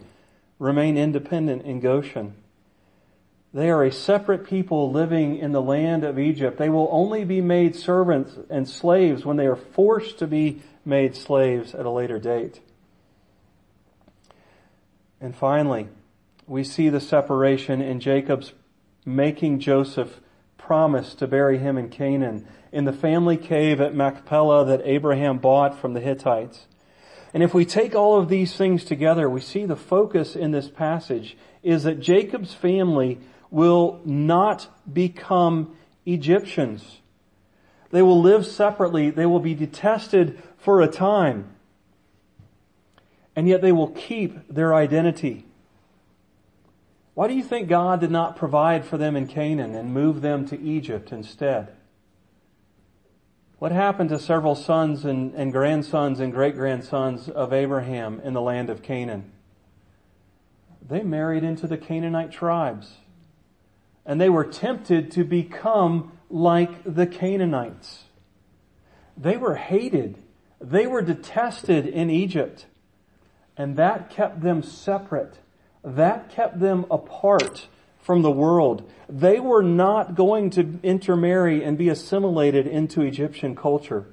remain 0.59 0.99
independent 0.99 1.63
in 1.63 1.79
Goshen. 1.79 2.35
They 3.55 3.71
are 3.71 3.85
a 3.85 3.93
separate 3.93 4.49
people 4.49 4.91
living 4.91 5.39
in 5.39 5.53
the 5.53 5.63
land 5.63 6.03
of 6.03 6.19
Egypt. 6.19 6.59
They 6.59 6.69
will 6.69 6.89
only 6.91 7.25
be 7.25 7.41
made 7.41 7.77
servants 7.77 8.37
and 8.51 8.69
slaves 8.69 9.25
when 9.25 9.37
they 9.37 9.47
are 9.47 9.55
forced 9.55 10.19
to 10.19 10.27
be 10.27 10.61
made 10.85 11.15
slaves 11.15 11.73
at 11.73 11.87
a 11.87 11.91
later 11.91 12.19
date. 12.19 12.61
And 15.21 15.37
finally, 15.37 15.87
we 16.49 16.65
see 16.65 16.89
the 16.89 17.01
separation 17.01 17.81
in 17.81 18.01
Jacob's 18.01 18.53
making 19.07 19.61
Joseph 19.61 20.21
promise 20.59 21.15
to 21.15 21.29
bury 21.29 21.59
him 21.59 21.79
in 21.79 21.91
Canaan 21.91 22.49
in 22.73 22.87
the 22.87 22.93
family 22.93 23.37
cave 23.37 23.81
at 23.81 23.95
Machpelah 23.95 24.67
that 24.67 24.83
Abraham 24.85 25.39
bought 25.39 25.79
from 25.79 25.95
the 25.95 26.01
Hittites. 26.01 26.67
And 27.33 27.43
if 27.43 27.55
we 27.55 27.65
take 27.65 27.95
all 27.95 28.19
of 28.19 28.29
these 28.29 28.57
things 28.57 28.85
together, 28.85 29.31
we 29.31 29.41
see 29.41 29.65
the 29.65 29.77
focus 29.77 30.35
in 30.35 30.51
this 30.51 30.69
passage 30.69 31.37
is 31.63 31.85
that 31.85 32.01
Jacob's 32.01 32.53
family 32.53 33.21
will 33.55 34.01
not 34.05 34.67
become 34.93 35.77
Egyptians. 36.05 36.99
They 37.93 38.03
will 38.03 38.21
live 38.21 38.45
separately. 38.45 39.11
They 39.11 39.27
will 39.27 39.39
be 39.39 39.55
detested 39.55 40.43
for 40.59 40.83
a 40.83 40.89
time. 40.89 41.55
And 43.37 43.47
yet 43.47 43.63
they 43.63 43.71
will 43.71 43.91
keep 43.91 44.49
their 44.49 44.75
identity. 44.75 45.47
Why 47.15 47.29
do 47.29 47.35
you 47.35 47.45
think 47.45 47.69
God 47.69 48.01
did 48.01 48.11
not 48.11 48.35
provide 48.35 48.85
for 48.85 48.99
them 48.99 49.15
in 49.15 49.29
Canaan 49.29 49.77
and 49.77 49.95
move 49.95 50.21
them 50.21 50.45
to 50.49 50.61
Egypt 50.61 51.13
instead? 51.13 51.73
What 53.61 53.71
happened 53.71 54.09
to 54.09 54.19
several 54.19 54.57
sons 54.57 55.05
and, 55.05 55.33
and 55.37 55.53
grandsons 55.53 56.19
and 56.19 56.33
great 56.33 56.57
grandsons 56.57 57.29
of 57.29 57.53
Abraham 57.53 58.21
in 58.25 58.33
the 58.33 58.43
land 58.43 58.69
of 58.69 58.83
Canaan? 58.83 59.31
They 60.87 61.05
married 61.05 61.45
into 61.45 61.69
the 61.69 61.79
Canaanite 61.79 62.33
tribes 62.33 62.95
and 64.07 64.21
they 64.21 64.29
were 64.29 64.45
tempted 64.45 65.11
to 65.13 65.25
become 65.25 66.13
like 66.31 66.83
the 66.85 67.07
Canaanites. 67.07 68.05
They 69.17 69.37
were 69.37 69.55
hated. 69.55 70.19
They 70.61 70.87
were 70.87 71.03
detested 71.03 71.87
in 71.87 72.11
Egypt. 72.11 72.67
And 73.57 73.77
that 73.77 74.11
kept 74.11 74.43
them 74.43 74.63
separate. 74.63 75.39
That 75.83 76.31
kept 76.31 76.59
them 76.61 76.87
apart 76.91 77.69
from 78.01 78.23
the 78.23 78.31
world. 78.31 78.91
They 79.09 79.41
were 79.41 79.63
not 79.63 80.15
going 80.15 80.51
to 80.51 80.79
intermarry 80.83 81.63
and 81.63 81.79
be 81.79 81.89
assimilated 81.89 82.67
into 82.67 83.03
Egyptian 83.03 83.55
culture. 83.55 84.07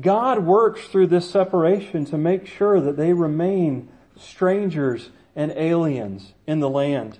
God 0.00 0.40
works 0.40 0.86
through 0.86 1.08
this 1.08 1.30
separation 1.30 2.04
to 2.06 2.18
make 2.18 2.46
sure 2.46 2.80
that 2.80 2.96
they 2.96 3.12
remain 3.12 3.88
strangers 4.16 5.10
and 5.34 5.52
aliens 5.52 6.32
in 6.46 6.60
the 6.60 6.68
land. 6.68 7.18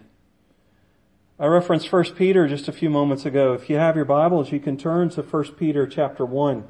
I 1.38 1.46
referenced 1.48 1.92
1 1.92 2.14
Peter 2.14 2.48
just 2.48 2.66
a 2.66 2.72
few 2.72 2.88
moments 2.88 3.26
ago. 3.26 3.52
If 3.52 3.68
you 3.68 3.76
have 3.76 3.94
your 3.94 4.06
Bibles, 4.06 4.52
you 4.52 4.58
can 4.58 4.78
turn 4.78 5.10
to 5.10 5.22
1 5.22 5.44
Peter 5.56 5.86
chapter 5.86 6.24
1. 6.24 6.66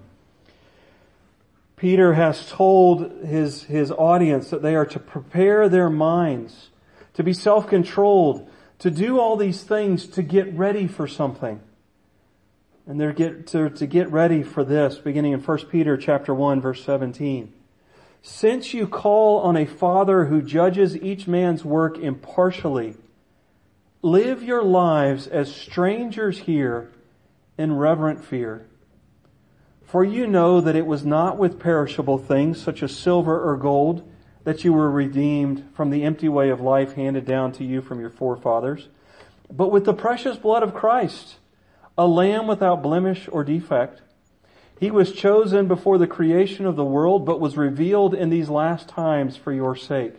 Peter 1.77 2.15
has 2.15 2.49
told 2.49 3.13
his, 3.25 3.63
his 3.65 3.93
audience 3.93 4.51
that 4.51 4.63
they 4.63 4.75
are 4.75 4.87
to 4.87 4.99
prepare 4.99 5.69
their 5.69 5.89
minds 5.89 6.71
to 7.15 7.23
be 7.23 7.33
self-controlled, 7.33 8.51
to 8.81 8.91
do 8.91 9.21
all 9.21 9.37
these 9.37 9.63
things 9.63 10.09
to 10.09 10.23
get 10.23 10.53
ready 10.53 10.89
for 10.89 11.07
something. 11.07 11.61
And 12.89 13.01
they're 13.01 13.13
get, 13.13 13.47
to, 13.49 13.71
to 13.71 13.87
get 13.87 14.11
ready 14.11 14.43
for 14.43 14.65
this, 14.65 14.99
beginning 14.99 15.33
in 15.33 15.41
1 15.41 15.59
Peter 15.67 15.97
chapter 15.97 16.35
1 16.35 16.61
verse 16.61 16.85
17. 16.85 17.53
Since 18.21 18.75
you 18.75 18.89
call 18.89 19.39
on 19.39 19.57
a 19.57 19.65
Father 19.65 20.25
who 20.25 20.43
judges 20.43 20.97
each 20.97 21.29
man's 21.29 21.65
work 21.65 21.99
impartially, 21.99 22.97
live 24.07 24.41
your 24.41 24.63
lives 24.63 25.27
as 25.27 25.53
strangers 25.53 26.39
here 26.39 26.93
in 27.59 27.77
reverent 27.77 28.25
fear. 28.25 28.69
For 29.85 30.05
you 30.05 30.29
know 30.29 30.61
that 30.61 30.77
it 30.77 30.87
was 30.87 31.05
not 31.05 31.39
with 31.39 31.59
perishable 31.59 32.17
things 32.17 32.61
such 32.61 32.83
as 32.85 32.97
silver 32.97 33.51
or 33.51 33.57
gold 33.57 34.09
that 34.45 34.63
you 34.63 34.73
were 34.73 34.91
redeemed 34.91 35.69
from 35.75 35.91
the 35.91 36.05
empty 36.05 36.29
way 36.29 36.51
of 36.51 36.61
life 36.61 36.93
handed 36.93 37.25
down 37.25 37.51
to 37.53 37.65
you 37.65 37.83
from 37.83 37.99
your 37.99 38.11
forefathers, 38.11 38.89
but 39.51 39.73
with 39.73 39.85
the 39.85 39.93
precious 39.93 40.37
blood 40.37 40.63
of 40.63 40.73
Christ, 40.73 41.37
a 41.99 42.07
lamb 42.07 42.47
without 42.47 42.83
blemish 42.85 43.29
or 43.33 43.43
defect. 43.43 44.03
He 44.79 44.91
was 44.91 45.11
chosen 45.11 45.67
before 45.67 45.99
the 45.99 46.07
creation 46.07 46.65
of 46.65 46.77
the 46.77 46.85
world, 46.85 47.27
but 47.27 47.41
was 47.41 47.57
revealed 47.57 48.15
in 48.15 48.31
these 48.31 48.49
last 48.49 48.89
times 48.89 49.37
for 49.37 49.53
your 49.53 49.75
sake. 49.75 50.15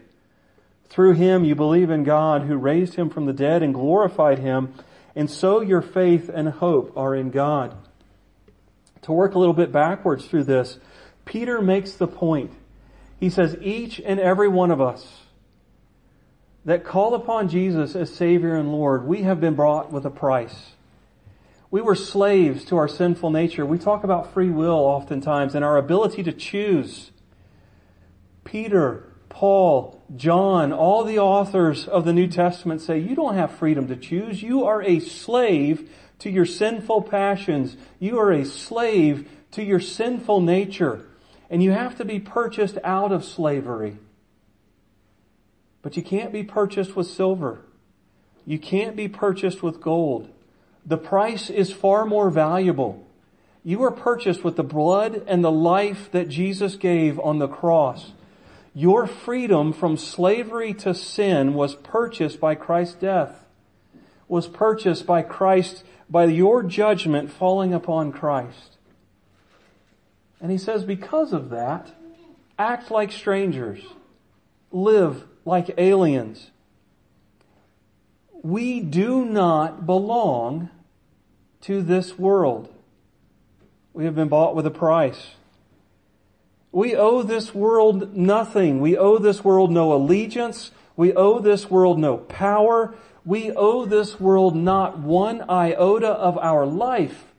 Through 0.89 1.13
him 1.13 1.43
you 1.43 1.55
believe 1.55 1.89
in 1.89 2.03
God 2.03 2.43
who 2.43 2.57
raised 2.57 2.95
him 2.95 3.09
from 3.09 3.25
the 3.25 3.33
dead 3.33 3.61
and 3.61 3.73
glorified 3.73 4.39
him, 4.39 4.73
and 5.15 5.29
so 5.29 5.61
your 5.61 5.81
faith 5.81 6.29
and 6.33 6.49
hope 6.49 6.95
are 6.95 7.15
in 7.15 7.29
God. 7.29 7.75
To 9.03 9.11
work 9.11 9.35
a 9.35 9.39
little 9.39 9.53
bit 9.53 9.71
backwards 9.71 10.25
through 10.25 10.45
this, 10.45 10.79
Peter 11.25 11.61
makes 11.61 11.93
the 11.93 12.07
point. 12.07 12.51
He 13.19 13.29
says, 13.29 13.57
each 13.61 13.99
and 13.99 14.19
every 14.19 14.47
one 14.47 14.71
of 14.71 14.79
us 14.79 15.23
that 16.65 16.83
call 16.83 17.15
upon 17.15 17.47
Jesus 17.47 17.95
as 17.95 18.13
Savior 18.13 18.55
and 18.55 18.71
Lord, 18.71 19.07
we 19.07 19.23
have 19.23 19.39
been 19.39 19.55
brought 19.55 19.91
with 19.91 20.05
a 20.05 20.09
price. 20.09 20.71
We 21.71 21.81
were 21.81 21.95
slaves 21.95 22.63
to 22.65 22.77
our 22.77 22.87
sinful 22.87 23.29
nature. 23.29 23.65
We 23.65 23.77
talk 23.77 24.03
about 24.03 24.33
free 24.33 24.49
will 24.49 24.75
oftentimes 24.75 25.55
and 25.55 25.65
our 25.65 25.77
ability 25.77 26.23
to 26.23 26.31
choose. 26.31 27.11
Peter, 28.43 29.06
Paul, 29.29 30.01
John, 30.15 30.71
all 30.71 31.03
the 31.03 31.19
authors 31.19 31.87
of 31.87 32.05
the 32.05 32.13
New 32.13 32.27
Testament 32.27 32.81
say 32.81 32.99
you 32.99 33.15
don't 33.15 33.35
have 33.35 33.51
freedom 33.51 33.87
to 33.87 33.95
choose. 33.95 34.41
You 34.41 34.65
are 34.65 34.81
a 34.81 34.99
slave 34.99 35.89
to 36.19 36.29
your 36.29 36.45
sinful 36.45 37.03
passions. 37.03 37.77
You 37.99 38.19
are 38.19 38.31
a 38.31 38.45
slave 38.45 39.29
to 39.51 39.63
your 39.63 39.79
sinful 39.79 40.41
nature. 40.41 41.05
And 41.49 41.61
you 41.63 41.71
have 41.71 41.97
to 41.97 42.05
be 42.05 42.19
purchased 42.19 42.77
out 42.83 43.11
of 43.11 43.23
slavery. 43.23 43.97
But 45.81 45.95
you 45.95 46.03
can't 46.03 46.33
be 46.33 46.43
purchased 46.43 46.95
with 46.95 47.07
silver. 47.07 47.61
You 48.45 48.59
can't 48.59 48.95
be 48.95 49.07
purchased 49.07 49.61
with 49.61 49.81
gold. 49.81 50.29
The 50.85 50.97
price 50.97 51.49
is 51.49 51.71
far 51.71 52.05
more 52.05 52.29
valuable. 52.29 53.05
You 53.63 53.83
are 53.83 53.91
purchased 53.91 54.43
with 54.43 54.55
the 54.55 54.63
blood 54.63 55.23
and 55.27 55.43
the 55.43 55.51
life 55.51 56.09
that 56.11 56.29
Jesus 56.29 56.75
gave 56.75 57.19
on 57.19 57.39
the 57.39 57.49
cross. 57.49 58.13
Your 58.77 59.07
freedom 59.07 59.73
from 59.73 59.97
slavery 59.97 60.71
to 60.75 60.93
sin 60.93 61.55
was 61.55 61.73
purchased 61.73 62.39
by 62.39 62.53
Christ's 62.53 62.93
death, 62.93 63.43
was 64.27 64.47
purchased 64.47 65.07
by 65.07 65.23
Christ, 65.23 65.83
by 66.07 66.25
your 66.25 66.61
judgment 66.61 67.31
falling 67.31 67.73
upon 67.73 68.11
Christ. 68.11 68.77
And 70.39 70.51
he 70.51 70.59
says, 70.59 70.83
because 70.83 71.33
of 71.33 71.49
that, 71.49 71.91
act 72.59 72.91
like 72.91 73.11
strangers, 73.11 73.83
live 74.71 75.23
like 75.43 75.73
aliens. 75.79 76.51
We 78.43 78.79
do 78.79 79.25
not 79.25 79.87
belong 79.87 80.69
to 81.61 81.81
this 81.81 82.19
world. 82.19 82.71
We 83.93 84.05
have 84.05 84.13
been 84.13 84.27
bought 84.27 84.55
with 84.55 84.67
a 84.67 84.71
price. 84.71 85.31
We 86.77 86.95
owe 86.95 87.23
this 87.23 87.55
world 87.55 88.15
nothing. 88.15 88.81
We 88.81 88.95
owe 88.95 89.17
this 89.17 89.43
world 89.43 89.71
no 89.71 89.93
allegiance. 89.93 90.69
We 90.95 91.11
owe 91.11 91.39
this 91.39 91.71
world 91.71 91.97
no 91.97 92.17
power. 92.17 92.93
We 93.25 93.51
owe 93.51 93.85
this 93.85 94.19
world 94.19 94.55
not 94.55 94.99
one 94.99 95.41
iota 95.49 96.09
of 96.09 96.37
our 96.37 96.67
life. 96.67 97.33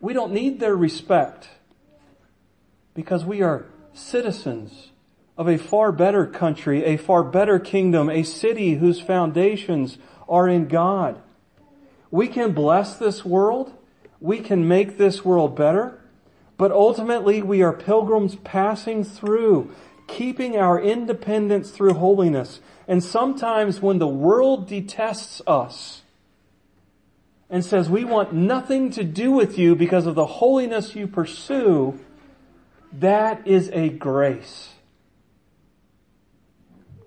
We 0.00 0.14
don't 0.14 0.32
need 0.32 0.60
their 0.60 0.74
respect 0.74 1.50
because 2.94 3.26
we 3.26 3.42
are 3.42 3.66
citizens 3.92 4.88
of 5.36 5.46
a 5.46 5.58
far 5.58 5.92
better 5.92 6.24
country, 6.24 6.86
a 6.86 6.96
far 6.96 7.22
better 7.22 7.58
kingdom, 7.58 8.08
a 8.08 8.22
city 8.22 8.76
whose 8.76 8.98
foundations 8.98 9.98
are 10.26 10.48
in 10.48 10.68
God. 10.68 11.20
We 12.10 12.28
can 12.28 12.52
bless 12.52 12.96
this 12.96 13.26
world. 13.26 13.74
We 14.20 14.40
can 14.40 14.66
make 14.66 14.96
this 14.96 15.22
world 15.22 15.54
better. 15.54 15.98
But 16.58 16.72
ultimately, 16.72 17.40
we 17.40 17.62
are 17.62 17.72
pilgrims 17.72 18.34
passing 18.34 19.04
through, 19.04 19.72
keeping 20.08 20.58
our 20.58 20.78
independence 20.80 21.70
through 21.70 21.94
holiness. 21.94 22.60
And 22.88 23.02
sometimes 23.02 23.80
when 23.80 23.98
the 23.98 24.08
world 24.08 24.68
detests 24.68 25.40
us 25.46 26.02
and 27.48 27.64
says, 27.64 27.88
we 27.88 28.04
want 28.04 28.34
nothing 28.34 28.90
to 28.90 29.04
do 29.04 29.30
with 29.30 29.56
you 29.56 29.76
because 29.76 30.04
of 30.04 30.16
the 30.16 30.26
holiness 30.26 30.96
you 30.96 31.06
pursue, 31.06 31.98
that 32.92 33.46
is 33.46 33.70
a 33.72 33.88
grace. 33.90 34.70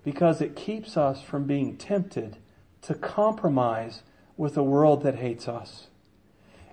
Because 0.05 0.41
it 0.41 0.55
keeps 0.55 0.95
us 0.95 1.21
from 1.21 1.43
being 1.43 1.75
tempted 1.75 2.37
to 2.83 2.95
compromise 2.95 4.01
with 4.37 4.55
a 4.55 4.63
world 4.63 5.03
that 5.03 5.15
hates 5.15 5.47
us. 5.47 5.87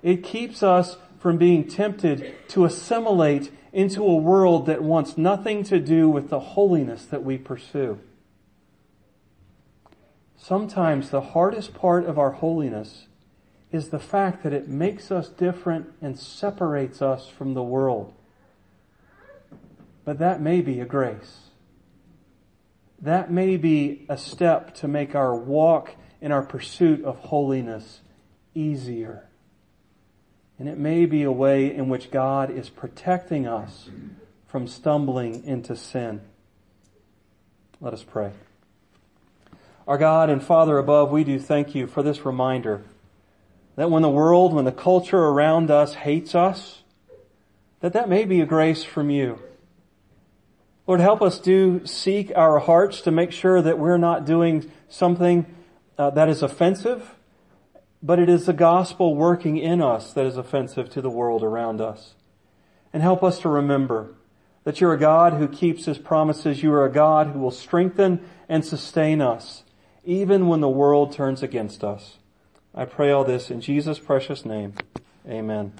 It 0.01 0.23
keeps 0.23 0.63
us 0.63 0.97
from 1.19 1.37
being 1.37 1.67
tempted 1.67 2.35
to 2.49 2.65
assimilate 2.65 3.51
into 3.73 4.03
a 4.03 4.17
world 4.17 4.67
that 4.67 4.83
wants 4.83 5.19
nothing 5.19 5.63
to 5.65 5.79
do 5.79 6.09
with 6.09 6.31
the 6.31 6.41
holiness 6.41 7.05
that 7.05 7.25
we 7.25 7.37
pursue. 7.37 7.99
Sometimes 10.37 11.11
the 11.11 11.21
hardest 11.21 11.75
part 11.75 12.07
of 12.07 12.19
our 12.19 12.31
holiness 12.31 13.07
is 13.71 13.91
the 13.91 13.99
fact 13.99 14.43
that 14.43 14.53
it 14.53 14.69
makes 14.69 15.11
us 15.11 15.29
different 15.29 15.93
and 16.01 16.19
separates 16.19 17.03
us 17.03 17.29
from 17.29 17.55
the 17.55 17.63
world. 17.63 18.15
But 20.05 20.19
that 20.19 20.41
may 20.41 20.63
be 20.63 20.81
a 20.81 20.87
grace. 20.87 21.51
That 23.01 23.31
may 23.31 23.57
be 23.57 24.07
a 24.09 24.17
step 24.17 24.75
to 24.77 24.89
make 24.89 25.15
our 25.15 25.37
walk 25.37 25.97
in 26.21 26.33
our 26.33 26.43
pursuit 26.43 27.05
of 27.05 27.19
holiness 27.19 28.01
easier. 28.55 29.29
And 30.59 30.69
it 30.69 30.79
may 30.79 31.07
be 31.07 31.23
a 31.23 31.33
way 31.33 31.73
in 31.73 31.89
which 31.89 32.11
God 32.11 32.51
is 32.51 32.69
protecting 32.69 33.47
us 33.47 33.89
from 34.47 34.67
stumbling 34.67 35.45
into 35.45 35.77
sin. 35.77 36.21
Let 37.81 37.93
us 37.93 38.03
pray. 38.03 38.33
Our 39.87 39.99
God 39.99 40.31
and 40.31 40.43
Father 40.43 40.79
above, 40.79 41.11
we 41.11 41.23
do 41.23 41.39
thank 41.39 41.75
you 41.75 41.87
for 41.87 42.03
this 42.03 42.27
reminder 42.27 42.83
that 43.77 43.91
when 43.91 44.03
the 44.03 44.09
world, 44.09 44.53
when 44.53 44.65
the 44.65 44.73
culture 44.73 45.19
around 45.19 45.71
us 45.71 45.95
hates 45.95 46.35
us, 46.35 46.83
that 47.81 47.93
that 47.93 48.09
may 48.09 48.25
be 48.25 48.41
a 48.41 48.47
grace 48.47 48.83
from 48.83 49.09
you. 49.09 49.39
Lord, 50.89 51.01
help 51.01 51.23
us 51.23 51.39
do 51.39 51.87
seek 51.87 52.33
our 52.35 52.59
hearts 52.59 53.03
to 53.03 53.11
make 53.11 53.31
sure 53.31 53.63
that 53.63 53.79
we're 53.79 53.99
not 53.99 54.25
doing 54.25 54.71
something 54.89 55.47
uh, 55.97 56.11
that 56.11 56.29
is 56.29 56.43
offensive, 56.43 57.15
but 58.03 58.19
it 58.19 58.29
is 58.29 58.47
the 58.47 58.53
gospel 58.53 59.15
working 59.15 59.57
in 59.57 59.83
us 59.83 60.13
that 60.13 60.27
is 60.27 60.37
offensive 60.37 60.91
to 60.91 61.01
the 61.01 61.11
world 61.11 61.43
around 61.43 61.81
us. 61.81 62.15
And 62.93 63.03
help 63.03 63.23
us 63.23 63.41
to 63.41 63.49
remember 63.49 64.15
that 64.65 64.81
you're 64.81 64.93
a 64.93 64.99
God 64.99 65.35
who 65.35 65.49
keeps 65.49 65.85
his 65.85 65.99
promises. 65.99 66.63
You 66.63 66.73
are 66.73 66.85
a 66.85 66.93
God 66.93 67.29
who 67.29 67.39
will 67.39 67.51
strengthen 67.51 68.21
and 68.49 68.65
sustain 68.65 69.21
us, 69.21 69.65
even 70.05 70.49
when 70.49 70.61
the 70.61 70.69
world 70.69 71.13
turns 71.13 71.43
against 71.43 71.83
us. 71.83 72.19
I 72.75 72.85
pray 72.85 73.11
all 73.11 73.25
this 73.25 73.51
in 73.51 73.61
Jesus' 73.61 73.99
precious 73.99 74.45
name. 74.45 74.75
Amen. 75.27 75.73